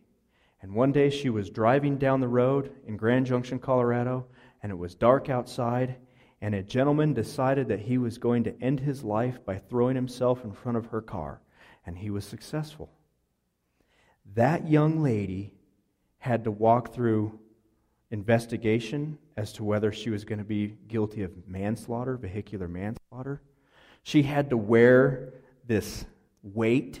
And 0.62 0.74
one 0.74 0.92
day 0.92 1.08
she 1.08 1.30
was 1.30 1.48
driving 1.50 1.96
down 1.96 2.20
the 2.20 2.28
road 2.28 2.72
in 2.86 2.96
Grand 2.96 3.26
Junction, 3.26 3.58
Colorado, 3.58 4.26
and 4.62 4.72
it 4.72 4.76
was 4.76 4.94
dark 4.94 5.30
outside, 5.30 5.96
and 6.42 6.54
a 6.54 6.62
gentleman 6.62 7.14
decided 7.14 7.68
that 7.68 7.80
he 7.80 7.96
was 7.96 8.18
going 8.18 8.44
to 8.44 8.60
end 8.60 8.80
his 8.80 9.04
life 9.04 9.38
by 9.44 9.56
throwing 9.56 9.94
himself 9.94 10.44
in 10.44 10.52
front 10.52 10.76
of 10.76 10.86
her 10.86 11.00
car, 11.00 11.40
and 11.86 11.96
he 11.96 12.10
was 12.10 12.24
successful 12.24 12.90
that 14.34 14.68
young 14.68 15.02
lady 15.02 15.52
had 16.18 16.44
to 16.44 16.50
walk 16.50 16.94
through 16.94 17.38
investigation 18.10 19.18
as 19.36 19.52
to 19.54 19.64
whether 19.64 19.92
she 19.92 20.10
was 20.10 20.24
going 20.24 20.38
to 20.38 20.44
be 20.44 20.76
guilty 20.88 21.22
of 21.22 21.30
manslaughter, 21.48 22.16
vehicular 22.16 22.68
manslaughter. 22.68 23.40
She 24.02 24.22
had 24.22 24.50
to 24.50 24.56
wear 24.56 25.32
this 25.66 26.04
weight 26.42 27.00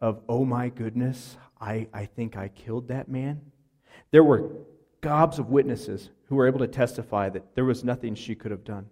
of, 0.00 0.20
oh 0.28 0.44
my 0.44 0.68
goodness, 0.68 1.36
I, 1.60 1.88
I 1.92 2.06
think 2.06 2.36
I 2.36 2.48
killed 2.48 2.88
that 2.88 3.08
man. 3.08 3.40
There 4.10 4.24
were 4.24 4.50
gobs 5.00 5.38
of 5.38 5.48
witnesses 5.48 6.10
who 6.28 6.36
were 6.36 6.46
able 6.46 6.58
to 6.58 6.66
testify 6.66 7.28
that 7.30 7.54
there 7.54 7.64
was 7.64 7.84
nothing 7.84 8.14
she 8.14 8.34
could 8.34 8.50
have 8.50 8.64
done. 8.64 8.86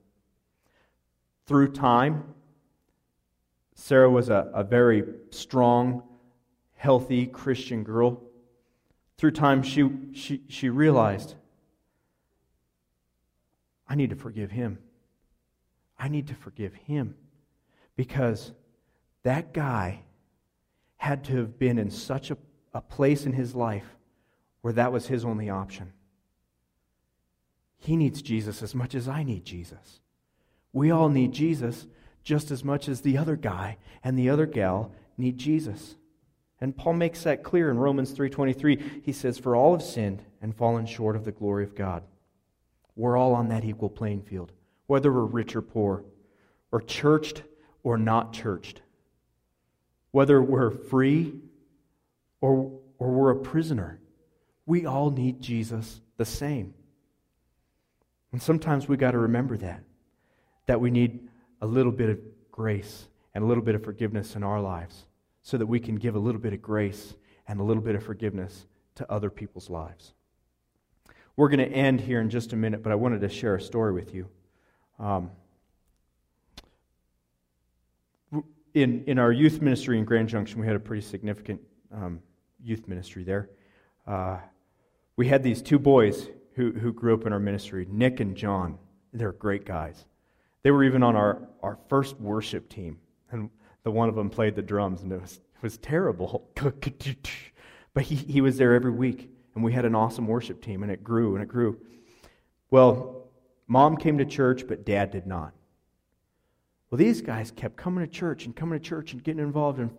Through 1.46 1.72
time, 1.72 2.34
Sarah 3.74 4.10
was 4.10 4.30
a, 4.30 4.50
a 4.54 4.64
very 4.64 5.04
strong, 5.30 6.02
healthy 6.84 7.24
Christian 7.24 7.82
girl. 7.82 8.20
Through 9.16 9.30
time, 9.30 9.62
she, 9.62 9.88
she, 10.12 10.42
she 10.48 10.68
realized 10.68 11.34
I 13.88 13.94
need 13.94 14.10
to 14.10 14.16
forgive 14.16 14.50
him. 14.50 14.78
I 15.98 16.08
need 16.08 16.26
to 16.28 16.34
forgive 16.34 16.74
him 16.74 17.14
because 17.96 18.52
that 19.22 19.54
guy 19.54 20.00
had 20.98 21.24
to 21.24 21.36
have 21.36 21.58
been 21.58 21.78
in 21.78 21.90
such 21.90 22.30
a, 22.30 22.36
a 22.74 22.82
place 22.82 23.24
in 23.24 23.32
his 23.32 23.54
life 23.54 23.96
where 24.60 24.74
that 24.74 24.92
was 24.92 25.06
his 25.06 25.24
only 25.24 25.48
option. 25.48 25.90
He 27.78 27.96
needs 27.96 28.20
Jesus 28.20 28.62
as 28.62 28.74
much 28.74 28.94
as 28.94 29.08
I 29.08 29.22
need 29.22 29.46
Jesus. 29.46 30.00
We 30.74 30.90
all 30.90 31.08
need 31.08 31.32
Jesus 31.32 31.86
just 32.22 32.50
as 32.50 32.62
much 32.62 32.90
as 32.90 33.00
the 33.00 33.16
other 33.16 33.36
guy 33.36 33.78
and 34.02 34.18
the 34.18 34.28
other 34.28 34.44
gal 34.44 34.92
need 35.16 35.38
Jesus. 35.38 35.96
And 36.64 36.74
Paul 36.74 36.94
makes 36.94 37.24
that 37.24 37.42
clear 37.42 37.70
in 37.70 37.76
Romans 37.76 38.12
3:23. 38.12 39.02
He 39.02 39.12
says, 39.12 39.36
"For 39.36 39.54
all 39.54 39.72
have 39.72 39.82
sinned 39.82 40.22
and 40.40 40.56
fallen 40.56 40.86
short 40.86 41.14
of 41.14 41.26
the 41.26 41.30
glory 41.30 41.62
of 41.62 41.74
God." 41.74 42.04
We're 42.96 43.18
all 43.18 43.34
on 43.34 43.48
that 43.48 43.66
equal 43.66 43.90
playing 43.90 44.22
field, 44.22 44.50
whether 44.86 45.12
we're 45.12 45.26
rich 45.26 45.54
or 45.54 45.60
poor, 45.60 46.06
or 46.72 46.80
churched 46.80 47.42
or 47.82 47.98
not 47.98 48.32
churched, 48.32 48.80
whether 50.10 50.40
we're 50.40 50.70
free 50.70 51.38
or, 52.40 52.80
or 52.98 53.10
we're 53.10 53.30
a 53.32 53.36
prisoner. 53.36 54.00
We 54.64 54.86
all 54.86 55.10
need 55.10 55.42
Jesus 55.42 56.00
the 56.16 56.24
same. 56.24 56.72
And 58.32 58.40
sometimes 58.40 58.88
we 58.88 58.96
got 58.96 59.10
to 59.10 59.18
remember 59.18 59.58
that, 59.58 59.84
that 60.64 60.80
we 60.80 60.90
need 60.90 61.28
a 61.60 61.66
little 61.66 61.92
bit 61.92 62.08
of 62.08 62.18
grace 62.50 63.06
and 63.34 63.44
a 63.44 63.46
little 63.46 63.62
bit 63.62 63.74
of 63.74 63.84
forgiveness 63.84 64.34
in 64.34 64.42
our 64.42 64.62
lives 64.62 65.04
so 65.44 65.58
that 65.58 65.66
we 65.66 65.78
can 65.78 65.94
give 65.94 66.16
a 66.16 66.18
little 66.18 66.40
bit 66.40 66.54
of 66.54 66.60
grace 66.60 67.14
and 67.46 67.60
a 67.60 67.62
little 67.62 67.82
bit 67.82 67.94
of 67.94 68.02
forgiveness 68.02 68.66
to 68.96 69.10
other 69.12 69.30
people's 69.30 69.70
lives. 69.70 70.14
We're 71.36 71.50
going 71.50 71.68
to 71.70 71.76
end 71.76 72.00
here 72.00 72.20
in 72.20 72.30
just 72.30 72.52
a 72.52 72.56
minute, 72.56 72.82
but 72.82 72.90
I 72.90 72.94
wanted 72.94 73.20
to 73.20 73.28
share 73.28 73.54
a 73.54 73.60
story 73.60 73.92
with 73.92 74.14
you. 74.14 74.28
Um, 74.98 75.30
in, 78.72 79.04
in 79.06 79.18
our 79.18 79.32
youth 79.32 79.60
ministry 79.60 79.98
in 79.98 80.04
Grand 80.04 80.28
Junction, 80.28 80.60
we 80.60 80.66
had 80.66 80.76
a 80.76 80.80
pretty 80.80 81.02
significant 81.02 81.60
um, 81.92 82.20
youth 82.62 82.88
ministry 82.88 83.22
there. 83.22 83.50
Uh, 84.06 84.38
we 85.16 85.28
had 85.28 85.42
these 85.42 85.60
two 85.60 85.78
boys 85.78 86.28
who, 86.54 86.72
who 86.72 86.92
grew 86.92 87.14
up 87.14 87.26
in 87.26 87.32
our 87.32 87.38
ministry, 87.38 87.86
Nick 87.90 88.20
and 88.20 88.34
John. 88.34 88.78
They're 89.12 89.32
great 89.32 89.66
guys. 89.66 90.06
They 90.62 90.70
were 90.70 90.84
even 90.84 91.02
on 91.02 91.16
our, 91.16 91.46
our 91.62 91.78
first 91.88 92.18
worship 92.18 92.70
team. 92.70 92.98
And 93.30 93.50
the 93.84 93.90
one 93.90 94.08
of 94.08 94.14
them 94.14 94.30
played 94.30 94.56
the 94.56 94.62
drums, 94.62 95.02
and 95.02 95.12
it 95.12 95.20
was, 95.20 95.34
it 95.34 95.62
was 95.62 95.78
terrible. 95.78 96.50
but 97.94 98.02
he, 98.02 98.16
he 98.16 98.40
was 98.40 98.56
there 98.56 98.74
every 98.74 98.90
week, 98.90 99.30
and 99.54 99.62
we 99.62 99.72
had 99.72 99.84
an 99.84 99.94
awesome 99.94 100.26
worship 100.26 100.60
team, 100.60 100.82
and 100.82 100.90
it 100.90 101.04
grew 101.04 101.34
and 101.34 101.42
it 101.42 101.48
grew. 101.48 101.78
Well, 102.70 103.28
mom 103.68 103.96
came 103.96 104.18
to 104.18 104.24
church, 104.24 104.66
but 104.66 104.84
dad 104.84 105.10
did 105.10 105.26
not. 105.26 105.52
Well, 106.90 106.98
these 106.98 107.20
guys 107.20 107.50
kept 107.50 107.76
coming 107.76 108.04
to 108.04 108.10
church 108.10 108.46
and 108.46 108.56
coming 108.56 108.78
to 108.78 108.84
church 108.84 109.12
and 109.12 109.22
getting 109.22 109.42
involved, 109.42 109.78
and 109.78 109.90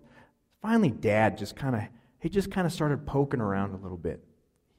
finally, 0.62 0.89
dad 0.89 1.38
just 1.38 1.56
kind 1.56 1.75
of 1.75 1.82
he 2.20 2.30
just 2.30 2.50
kind 2.50 2.65
of 2.65 2.74
started 2.74 3.06
poking 3.06 3.39
around 3.39 3.74
a 3.74 3.77
little 3.77 3.98
bit. 3.98 4.24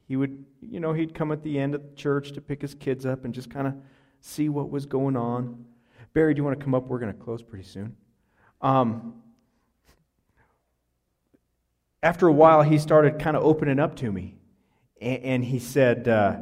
He 0.09 0.17
would, 0.17 0.45
you 0.61 0.81
know, 0.81 0.93
he'd 0.93 1.15
come 1.15 1.31
at 1.31 1.43
the 1.43 1.59
end 1.59 1.75
of 1.75 1.83
the 1.83 1.95
church 1.95 2.33
to 2.33 2.41
pick 2.41 2.61
his 2.61 2.75
kids 2.75 3.07
up 3.07 3.25
and 3.25 3.33
just 3.33 3.51
kind 3.51 3.69
of 3.69 3.75
see 4.21 4.49
what 4.49 4.71
was 4.71 4.87
going 4.87 5.17
on. 5.17 5.65
Barry, 6.13 6.35
do 6.35 6.39
you 6.39 6.45
want 6.45 6.59
to 6.59 6.65
come 6.65 6.75
up? 6.75 6.87
We're 6.87 6.99
going 6.99 7.13
to 7.13 7.19
close 7.19 7.43
pretty 7.43 7.65
soon. 7.65 7.95
Um, 8.61 9.23
after 12.03 12.29
a 12.29 12.33
while, 12.33 12.63
he 12.63 12.79
started 12.79 13.19
kind 13.19 13.37
of 13.37 13.43
opening 13.43 13.79
up 13.79 13.97
to 13.97 14.13
me. 14.13 14.37
And, 15.01 15.23
and 15.23 15.45
he 15.45 15.59
said, 15.59 16.09
uh, 16.09 16.37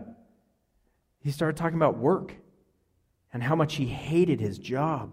he 1.21 1.30
started 1.30 1.56
talking 1.56 1.76
about 1.76 1.97
work 1.97 2.35
and 3.33 3.42
how 3.42 3.56
much 3.56 3.76
he 3.76 3.87
hated 3.87 4.40
his 4.40 4.59
job. 4.59 5.12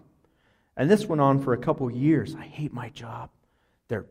And 0.75 0.89
this 0.89 1.05
went 1.05 1.21
on 1.21 1.39
for 1.39 1.53
a 1.53 1.57
couple 1.57 1.89
years. 1.91 2.35
I 2.35 2.43
hate 2.43 2.73
my 2.73 2.89
job. 2.89 3.29
They're, 3.87 4.05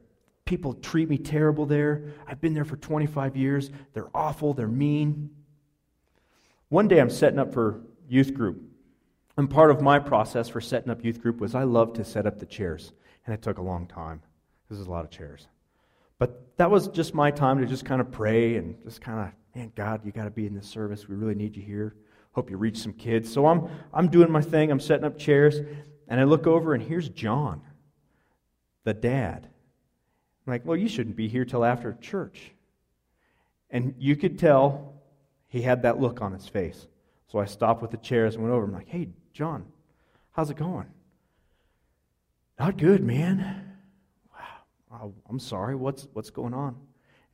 people 0.45 0.75
treat 0.75 1.09
me 1.09 1.19
terrible 1.19 1.67
there. 1.67 2.05
I've 2.27 2.41
been 2.41 2.55
there 2.55 2.65
for 2.65 2.77
25 2.77 3.37
years. 3.37 3.71
They're 3.93 4.11
awful. 4.15 4.55
They're 4.55 4.69
mean. 4.69 5.31
One 6.69 6.89
day 6.89 7.01
I'm 7.01 7.11
setting 7.11 7.39
up 7.39 7.53
for 7.53 7.81
youth 8.09 8.35
group. 8.35 8.63
And 9.37 9.49
part 9.49 9.71
of 9.71 9.81
my 9.81 9.99
process 9.99 10.49
for 10.49 10.61
setting 10.61 10.91
up 10.91 11.05
youth 11.05 11.23
group 11.23 11.41
was 11.41 11.55
I 11.55 11.63
loved 11.63 11.97
to 11.97 12.05
set 12.05 12.27
up 12.27 12.39
the 12.39 12.47
chairs. 12.47 12.93
And 13.27 13.35
it 13.35 13.43
took 13.43 13.59
a 13.59 13.63
long 13.63 13.87
time. 13.87 14.23
This 14.69 14.79
is 14.79 14.87
a 14.87 14.91
lot 14.91 15.05
of 15.05 15.11
chairs. 15.11 15.47
But 16.19 16.57
that 16.59 16.71
was 16.71 16.89
just 16.89 17.15
my 17.15 17.31
time 17.31 17.59
to 17.61 17.67
just 17.67 17.85
kind 17.85 18.01
of 18.01 18.11
pray 18.11 18.57
and 18.57 18.77
just 18.85 19.01
kind 19.01 19.21
of, 19.21 19.57
man, 19.57 19.73
God, 19.75 20.05
you 20.05 20.13
got 20.13 20.25
to 20.25 20.31
be 20.31 20.47
in 20.47 20.55
this 20.55 20.69
service. 20.69 21.09
We 21.09 21.17
really 21.17 21.35
need 21.35 21.57
you 21.57 21.63
here. 21.63 21.97
Hope 22.33 22.51
you 22.51 22.57
reach 22.57 22.79
some 22.79 22.93
kids. 22.93 23.33
So 23.33 23.47
I'm, 23.47 23.69
I'm 23.93 24.09
doing 24.09 24.31
my 24.31 24.43
thing. 24.43 24.71
I'm 24.71 24.81
setting 24.81 25.05
up 25.05 25.19
chairs. 25.19 25.59
And 26.09 26.21
I 26.21 26.25
look 26.25 26.47
over, 26.47 26.75
and 26.75 26.83
here's 26.83 27.09
John, 27.09 27.63
the 28.85 28.93
dad. 28.93 29.49
I'm 30.47 30.53
like, 30.53 30.67
well, 30.67 30.77
you 30.77 30.89
shouldn't 30.89 31.17
be 31.17 31.29
here 31.29 31.45
till 31.45 31.65
after 31.65 31.97
church. 32.01 32.51
And 33.71 33.95
you 33.99 34.17
could 34.17 34.39
tell 34.39 34.95
he 35.47 35.63
had 35.63 35.83
that 35.83 36.01
look 36.01 36.21
on 36.21 36.33
his 36.33 36.49
face. 36.49 36.87
So 37.29 37.39
I 37.39 37.45
stopped 37.45 37.81
with 37.81 37.93
the 37.93 37.97
chairs 37.97 38.35
and 38.35 38.43
went 38.43 38.55
over. 38.55 38.65
I'm 38.65 38.73
like, 38.73 38.89
hey, 38.89 39.09
John, 39.33 39.65
how's 40.33 40.51
it 40.51 40.57
going? 40.57 40.87
Not 42.59 42.77
good, 42.77 43.03
man. 43.03 43.77
Wow, 44.91 45.13
I'm 45.29 45.39
sorry. 45.39 45.75
What's, 45.75 46.09
what's 46.13 46.31
going 46.31 46.53
on? 46.53 46.77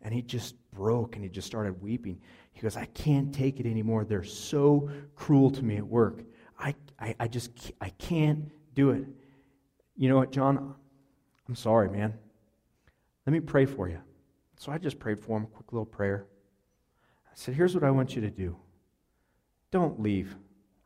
And 0.02 0.12
he 0.14 0.22
just 0.22 0.54
broke 0.72 1.16
and 1.16 1.24
he 1.24 1.30
just 1.30 1.46
started 1.46 1.80
weeping. 1.82 2.20
He 2.52 2.60
goes, 2.60 2.76
I 2.76 2.84
can't 2.86 3.34
take 3.34 3.58
it 3.58 3.66
anymore. 3.66 4.04
They're 4.04 4.22
so 4.22 4.88
cruel 5.14 5.50
to 5.50 5.64
me 5.64 5.76
at 5.76 5.86
work. 5.86 6.22
I, 6.58 6.74
I, 7.00 7.14
I 7.20 7.28
just 7.28 7.72
I 7.80 7.88
can't 7.90 8.50
do 8.74 8.90
it. 8.90 9.04
You 9.96 10.08
know 10.08 10.16
what, 10.16 10.32
John? 10.32 10.74
I'm 11.48 11.54
sorry, 11.54 11.88
man. 11.88 12.14
Let 13.26 13.32
me 13.32 13.40
pray 13.40 13.66
for 13.66 13.88
you. 13.88 13.98
So 14.58 14.72
I 14.72 14.78
just 14.78 14.98
prayed 14.98 15.18
for 15.18 15.36
him, 15.36 15.44
a 15.44 15.46
quick 15.46 15.72
little 15.72 15.86
prayer. 15.86 16.26
I 17.26 17.32
said, 17.34 17.54
Here's 17.54 17.74
what 17.74 17.84
I 17.84 17.90
want 17.90 18.14
you 18.14 18.22
to 18.22 18.30
do. 18.30 18.56
Don't 19.70 20.00
leave. 20.00 20.36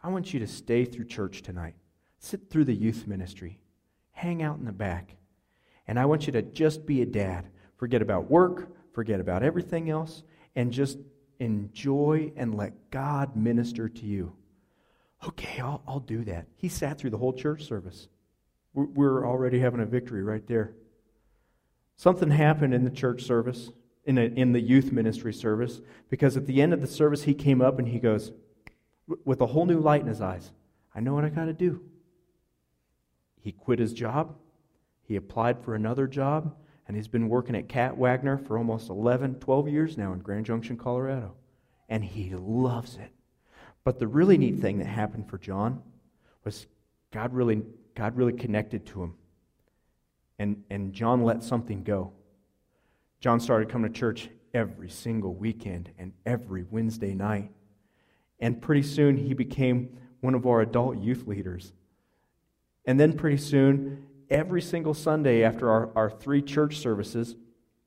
I 0.03 0.09
want 0.09 0.33
you 0.33 0.41
to 0.41 0.47
stay 0.47 0.85
through 0.85 1.07
church 1.07 1.43
tonight. 1.43 1.75
Sit 2.19 2.51
through 2.51 2.65
the 2.65 2.75
youth 2.75 3.07
ministry. 3.07 3.59
Hang 4.13 4.43
out 4.43 4.59
in 4.59 4.65
the 4.65 4.73
back. 4.73 5.17
And 5.87 5.99
I 5.99 6.07
want 6.07 6.27
you 6.27 6.33
to 6.35 6.43
just 6.43 6.87
be 6.87 7.03
a 7.03 7.07
dad. 7.07 7.49
Forget 7.77 8.03
about 8.03 8.31
work, 8.31 8.69
forget 8.93 9.21
about 9.21 9.43
everything 9.43 9.91
else, 9.91 10.23
and 10.55 10.73
just 10.73 10.99
enjoy 11.39 12.33
and 12.37 12.55
let 12.55 12.91
God 12.91 13.37
minister 13.37 13.89
to 13.89 14.07
you. 14.07 14.35
Okay, 15.27 15.61
I'll, 15.61 15.83
I'll 15.87 16.01
do 16.01 16.25
that. 16.25 16.47
He 16.57 16.69
sat 16.69 16.99
through 16.99 17.11
the 17.11 17.19
whole 17.19 17.33
church 17.33 17.65
service. 17.65 18.09
We're, 18.73 19.27
already 19.27 19.59
having 19.59 19.81
a 19.81 19.87
victory 19.87 20.23
right 20.23 20.47
there. 20.47 20.75
Something 21.97 22.31
happened 22.31 22.73
in 22.73 22.85
the 22.85 22.91
church 22.91 23.25
service, 23.25 23.71
in, 24.05 24.17
a, 24.17 24.23
in 24.23 24.53
the 24.53 24.61
youth 24.61 24.93
ministry 24.93 25.35
service, 25.35 25.81
because 26.09 26.37
at 26.37 26.47
the 26.47 26.63
end 26.63 26.73
of 26.73 26.81
the 26.81 26.87
service, 26.87 27.25
he 27.25 27.35
came 27.35 27.61
up 27.61 27.79
and 27.79 27.89
he 27.89 27.99
goes, 27.99 28.33
with 29.25 29.41
a 29.41 29.47
whole 29.47 29.67
new 29.67 29.81
light 29.81 30.01
in 30.01 30.07
his 30.07 30.21
eyes, 30.21 30.51
I 30.95 31.01
know 31.01 31.15
what 31.15 31.25
I 31.25 31.29
got 31.29 31.47
to 31.47 31.53
do. 31.53 31.83
He 33.41 33.53
quit 33.53 33.79
his 33.79 33.93
job. 33.93 34.37
He 35.03 35.17
applied 35.17 35.63
for 35.65 35.75
another 35.75 36.07
job, 36.07 36.55
and 36.87 36.97
he's 36.97 37.09
been 37.09 37.29
working 37.29 37.57
at 37.57 37.69
Cat 37.69 37.97
Wagner 37.97 38.39
for 38.39 38.59
almost 38.59 38.91
11, 38.91 39.37
12 39.37 39.69
years 39.69 39.99
now 39.99 40.13
in 40.13 40.21
Grand 40.21 40.47
Junction, 40.47 40.77
Colorado. 40.77 41.35
And 41.89 42.05
he 42.05 42.35
loves 42.35 42.97
it. 42.97 43.11
But 43.83 43.99
the 43.99 44.07
really 44.07 44.39
neat 44.39 44.59
thing 44.59 44.79
that 44.79 44.87
happened 44.87 45.29
for 45.29 45.39
John 45.39 45.83
was 46.45 46.67
God 47.13 47.35
really, 47.35 47.63
God 47.95 48.17
really 48.17 48.33
connected 48.33 48.87
to 48.87 49.03
him. 49.03 49.15
And, 50.39 50.63
and 50.71 50.93
John 50.93 51.23
let 51.25 51.43
something 51.43 51.83
go. 51.83 52.13
John 53.21 53.41
started 53.41 53.69
coming 53.69 53.93
to 53.93 53.99
church 53.99 54.31
every 54.55 54.89
single 54.89 55.35
weekend 55.35 55.91
and 55.99 56.13
every 56.25 56.65
Wednesday 56.71 57.15
night. 57.15 57.51
And 58.41 58.61
pretty 58.61 58.83
soon 58.83 59.17
he 59.17 59.35
became 59.35 59.97
one 60.21 60.35
of 60.35 60.47
our 60.47 60.61
adult 60.61 60.99
youth 60.99 61.27
leaders. 61.27 61.73
And 62.85 62.99
then 62.99 63.13
pretty 63.13 63.37
soon, 63.37 64.07
every 64.29 64.63
single 64.63 64.95
Sunday 64.95 65.45
after 65.45 65.71
our, 65.71 65.91
our 65.95 66.11
three 66.11 66.43
church 66.43 66.79
services, 66.79 67.37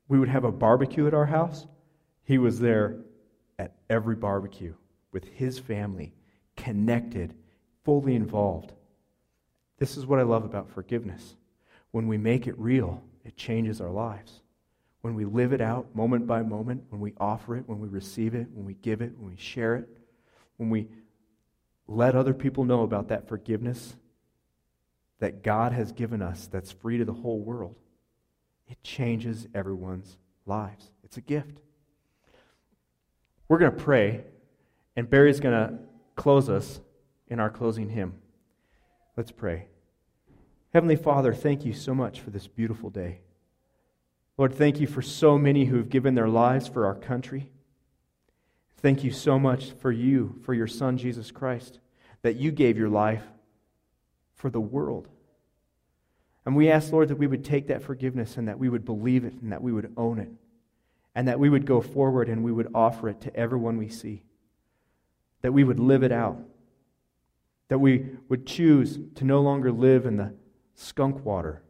we 0.07 0.19
would 0.19 0.29
have 0.29 0.43
a 0.43 0.51
barbecue 0.51 1.07
at 1.07 1.13
our 1.13 1.25
house. 1.25 1.65
He 2.23 2.37
was 2.37 2.59
there 2.59 2.97
at 3.57 3.75
every 3.89 4.15
barbecue 4.15 4.73
with 5.11 5.25
his 5.25 5.59
family, 5.59 6.13
connected, 6.55 7.33
fully 7.83 8.15
involved. 8.15 8.73
This 9.77 9.97
is 9.97 10.05
what 10.05 10.19
I 10.19 10.23
love 10.23 10.43
about 10.43 10.69
forgiveness. 10.69 11.35
When 11.91 12.07
we 12.07 12.17
make 12.17 12.47
it 12.47 12.57
real, 12.57 13.03
it 13.25 13.37
changes 13.37 13.81
our 13.81 13.89
lives. 13.89 14.41
When 15.01 15.15
we 15.15 15.25
live 15.25 15.53
it 15.53 15.61
out 15.61 15.93
moment 15.95 16.25
by 16.25 16.41
moment, 16.41 16.83
when 16.89 17.01
we 17.01 17.13
offer 17.19 17.57
it, 17.57 17.67
when 17.67 17.79
we 17.79 17.87
receive 17.87 18.35
it, 18.35 18.47
when 18.53 18.65
we 18.65 18.75
give 18.75 19.01
it, 19.01 19.17
when 19.17 19.31
we 19.31 19.37
share 19.37 19.75
it, 19.75 19.89
when 20.57 20.69
we 20.69 20.87
let 21.87 22.15
other 22.15 22.33
people 22.33 22.63
know 22.63 22.83
about 22.83 23.09
that 23.09 23.27
forgiveness 23.27 23.95
that 25.19 25.43
God 25.43 25.71
has 25.73 25.91
given 25.91 26.21
us 26.21 26.47
that's 26.47 26.71
free 26.71 26.97
to 26.97 27.05
the 27.05 27.13
whole 27.13 27.39
world, 27.39 27.75
it 28.67 28.81
changes 28.83 29.47
everyone's 29.53 30.17
lives. 30.45 30.91
It's 31.03 31.17
a 31.17 31.21
gift. 31.21 31.61
We're 33.47 33.59
going 33.59 33.75
to 33.75 33.83
pray 33.83 34.23
and 34.95 35.09
Barry's 35.09 35.39
going 35.39 35.55
to 35.55 35.79
close 36.15 36.49
us 36.49 36.79
in 37.27 37.39
our 37.39 37.49
closing 37.49 37.89
hymn. 37.89 38.13
Let's 39.17 39.31
pray. 39.31 39.67
Heavenly 40.73 40.95
Father, 40.95 41.33
thank 41.33 41.65
you 41.65 41.73
so 41.73 41.93
much 41.93 42.19
for 42.19 42.29
this 42.29 42.47
beautiful 42.47 42.89
day. 42.89 43.21
Lord, 44.37 44.53
thank 44.53 44.79
you 44.79 44.87
for 44.87 45.01
so 45.01 45.37
many 45.37 45.65
who 45.65 45.77
have 45.77 45.89
given 45.89 46.15
their 46.15 46.27
lives 46.27 46.67
for 46.67 46.85
our 46.85 46.95
country. 46.95 47.51
Thank 48.83 49.05
you 49.05 49.11
so 49.11 49.39
much 49.39 49.71
for 49.79 49.93
you, 49.93 50.35
for 50.43 50.53
your 50.53 50.67
Son, 50.67 50.97
Jesus 50.97 51.31
Christ, 51.31 51.79
that 52.21 52.35
you 52.35 52.51
gave 52.51 52.77
your 52.77 52.89
life 52.89 53.23
for 54.35 54.49
the 54.49 54.59
world. 54.59 55.07
And 56.45 56.53
we 56.53 56.69
ask, 56.69 56.91
Lord, 56.91 57.07
that 57.07 57.15
we 57.15 57.25
would 57.25 57.45
take 57.45 57.67
that 57.67 57.81
forgiveness 57.81 58.35
and 58.35 58.49
that 58.49 58.59
we 58.59 58.67
would 58.67 58.83
believe 58.83 59.23
it 59.23 59.35
and 59.41 59.53
that 59.53 59.63
we 59.63 59.71
would 59.71 59.93
own 59.95 60.19
it 60.19 60.27
and 61.15 61.29
that 61.29 61.39
we 61.39 61.49
would 61.49 61.65
go 61.65 61.79
forward 61.79 62.27
and 62.27 62.43
we 62.43 62.51
would 62.51 62.67
offer 62.75 63.07
it 63.07 63.21
to 63.21 63.33
everyone 63.33 63.77
we 63.77 63.87
see. 63.87 64.21
That 65.43 65.53
we 65.53 65.63
would 65.63 65.79
live 65.79 66.03
it 66.03 66.11
out. 66.11 66.41
That 67.69 67.79
we 67.79 68.07
would 68.27 68.45
choose 68.45 68.99
to 69.15 69.23
no 69.23 69.39
longer 69.39 69.71
live 69.71 70.05
in 70.05 70.17
the 70.17 70.33
skunk 70.75 71.23
water, 71.23 71.61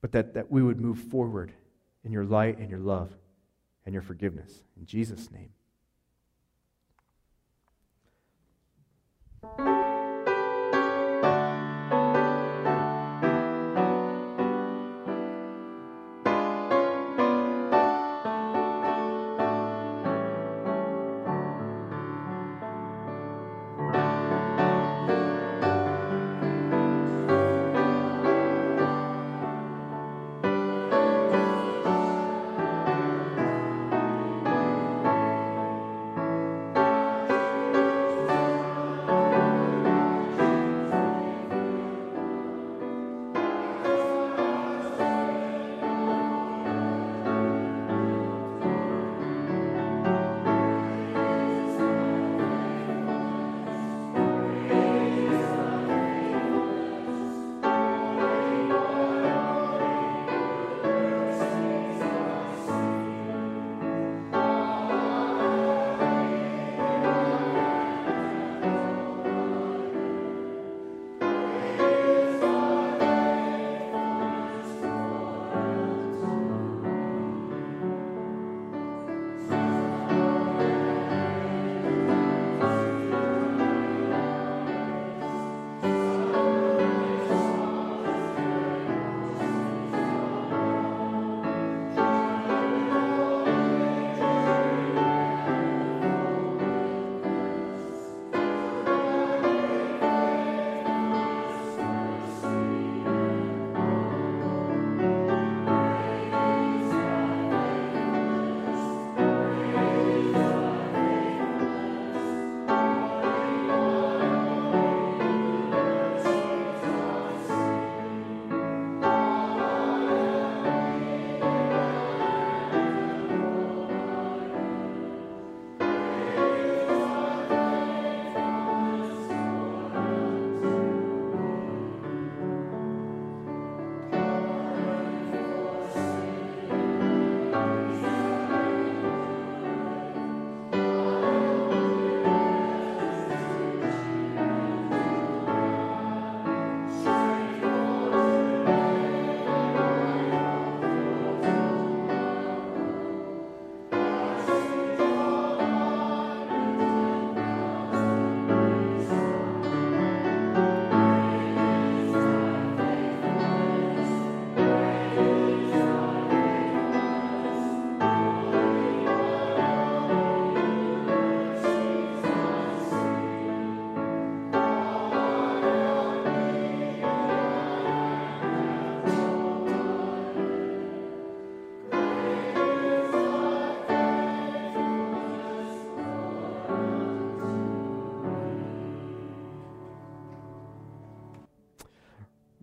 but 0.00 0.12
that, 0.12 0.32
that 0.32 0.50
we 0.50 0.62
would 0.62 0.80
move 0.80 0.98
forward 0.98 1.52
in 2.04 2.10
your 2.10 2.24
light 2.24 2.56
and 2.56 2.70
your 2.70 2.80
love 2.80 3.14
and 3.84 3.92
your 3.92 4.02
forgiveness. 4.02 4.62
In 4.78 4.86
Jesus' 4.86 5.30
name. 5.30 5.50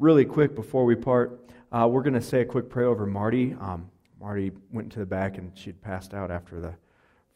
Really 0.01 0.25
quick 0.25 0.55
before 0.55 0.83
we 0.83 0.95
part, 0.95 1.39
uh, 1.71 1.87
we're 1.87 2.01
going 2.01 2.15
to 2.15 2.21
say 2.21 2.41
a 2.41 2.45
quick 2.45 2.69
prayer 2.69 2.87
over 2.87 3.05
Marty. 3.05 3.55
Um, 3.61 3.87
Marty 4.19 4.51
went 4.71 4.91
to 4.93 4.99
the 4.99 5.05
back 5.05 5.37
and 5.37 5.55
she'd 5.55 5.79
passed 5.79 6.15
out 6.15 6.31
after 6.31 6.59
the 6.59 6.73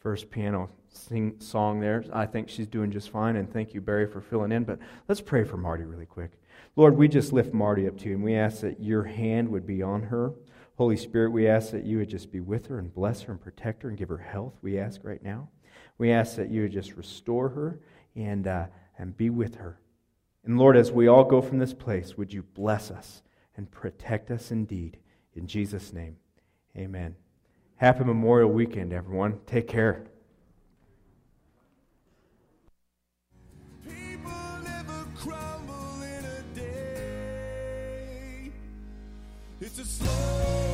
first 0.00 0.32
piano 0.32 0.68
sing 0.88 1.36
song 1.38 1.78
there. 1.78 2.04
I 2.12 2.26
think 2.26 2.48
she's 2.48 2.66
doing 2.66 2.90
just 2.90 3.10
fine, 3.10 3.36
and 3.36 3.52
thank 3.52 3.72
you, 3.72 3.80
Barry, 3.80 4.06
for 4.06 4.20
filling 4.20 4.50
in. 4.50 4.64
But 4.64 4.80
let's 5.06 5.20
pray 5.20 5.44
for 5.44 5.56
Marty 5.56 5.84
really 5.84 6.06
quick. 6.06 6.32
Lord, 6.74 6.96
we 6.96 7.06
just 7.06 7.32
lift 7.32 7.54
Marty 7.54 7.86
up 7.86 7.96
to 7.98 8.08
you, 8.08 8.16
and 8.16 8.24
we 8.24 8.34
ask 8.34 8.62
that 8.62 8.82
your 8.82 9.04
hand 9.04 9.48
would 9.48 9.66
be 9.66 9.80
on 9.80 10.02
her. 10.02 10.32
Holy 10.76 10.96
Spirit, 10.96 11.30
we 11.30 11.46
ask 11.46 11.70
that 11.70 11.84
you 11.84 11.98
would 11.98 12.10
just 12.10 12.32
be 12.32 12.40
with 12.40 12.66
her 12.66 12.80
and 12.80 12.92
bless 12.92 13.22
her 13.22 13.32
and 13.32 13.40
protect 13.40 13.84
her 13.84 13.88
and 13.90 13.96
give 13.96 14.08
her 14.08 14.18
health, 14.18 14.54
we 14.60 14.76
ask 14.76 15.04
right 15.04 15.22
now. 15.22 15.48
We 15.98 16.10
ask 16.10 16.34
that 16.36 16.50
you 16.50 16.62
would 16.62 16.72
just 16.72 16.94
restore 16.94 17.48
her 17.50 17.78
and, 18.16 18.46
uh, 18.48 18.66
and 18.98 19.16
be 19.16 19.30
with 19.30 19.54
her. 19.54 19.78
And 20.46 20.58
Lord, 20.58 20.76
as 20.76 20.92
we 20.92 21.08
all 21.08 21.24
go 21.24 21.42
from 21.42 21.58
this 21.58 21.74
place, 21.74 22.16
would 22.16 22.32
you 22.32 22.42
bless 22.42 22.90
us 22.90 23.22
and 23.56 23.70
protect 23.70 24.30
us 24.30 24.52
indeed. 24.52 24.98
In 25.34 25.46
Jesus' 25.46 25.92
name, 25.92 26.16
amen. 26.76 27.16
Happy 27.76 28.04
Memorial 28.04 28.50
Weekend, 28.50 28.92
everyone. 28.92 29.40
Take 29.46 29.66
care. 29.66 30.06
It's 39.58 39.78
a 39.78 39.84
slow 39.84 40.65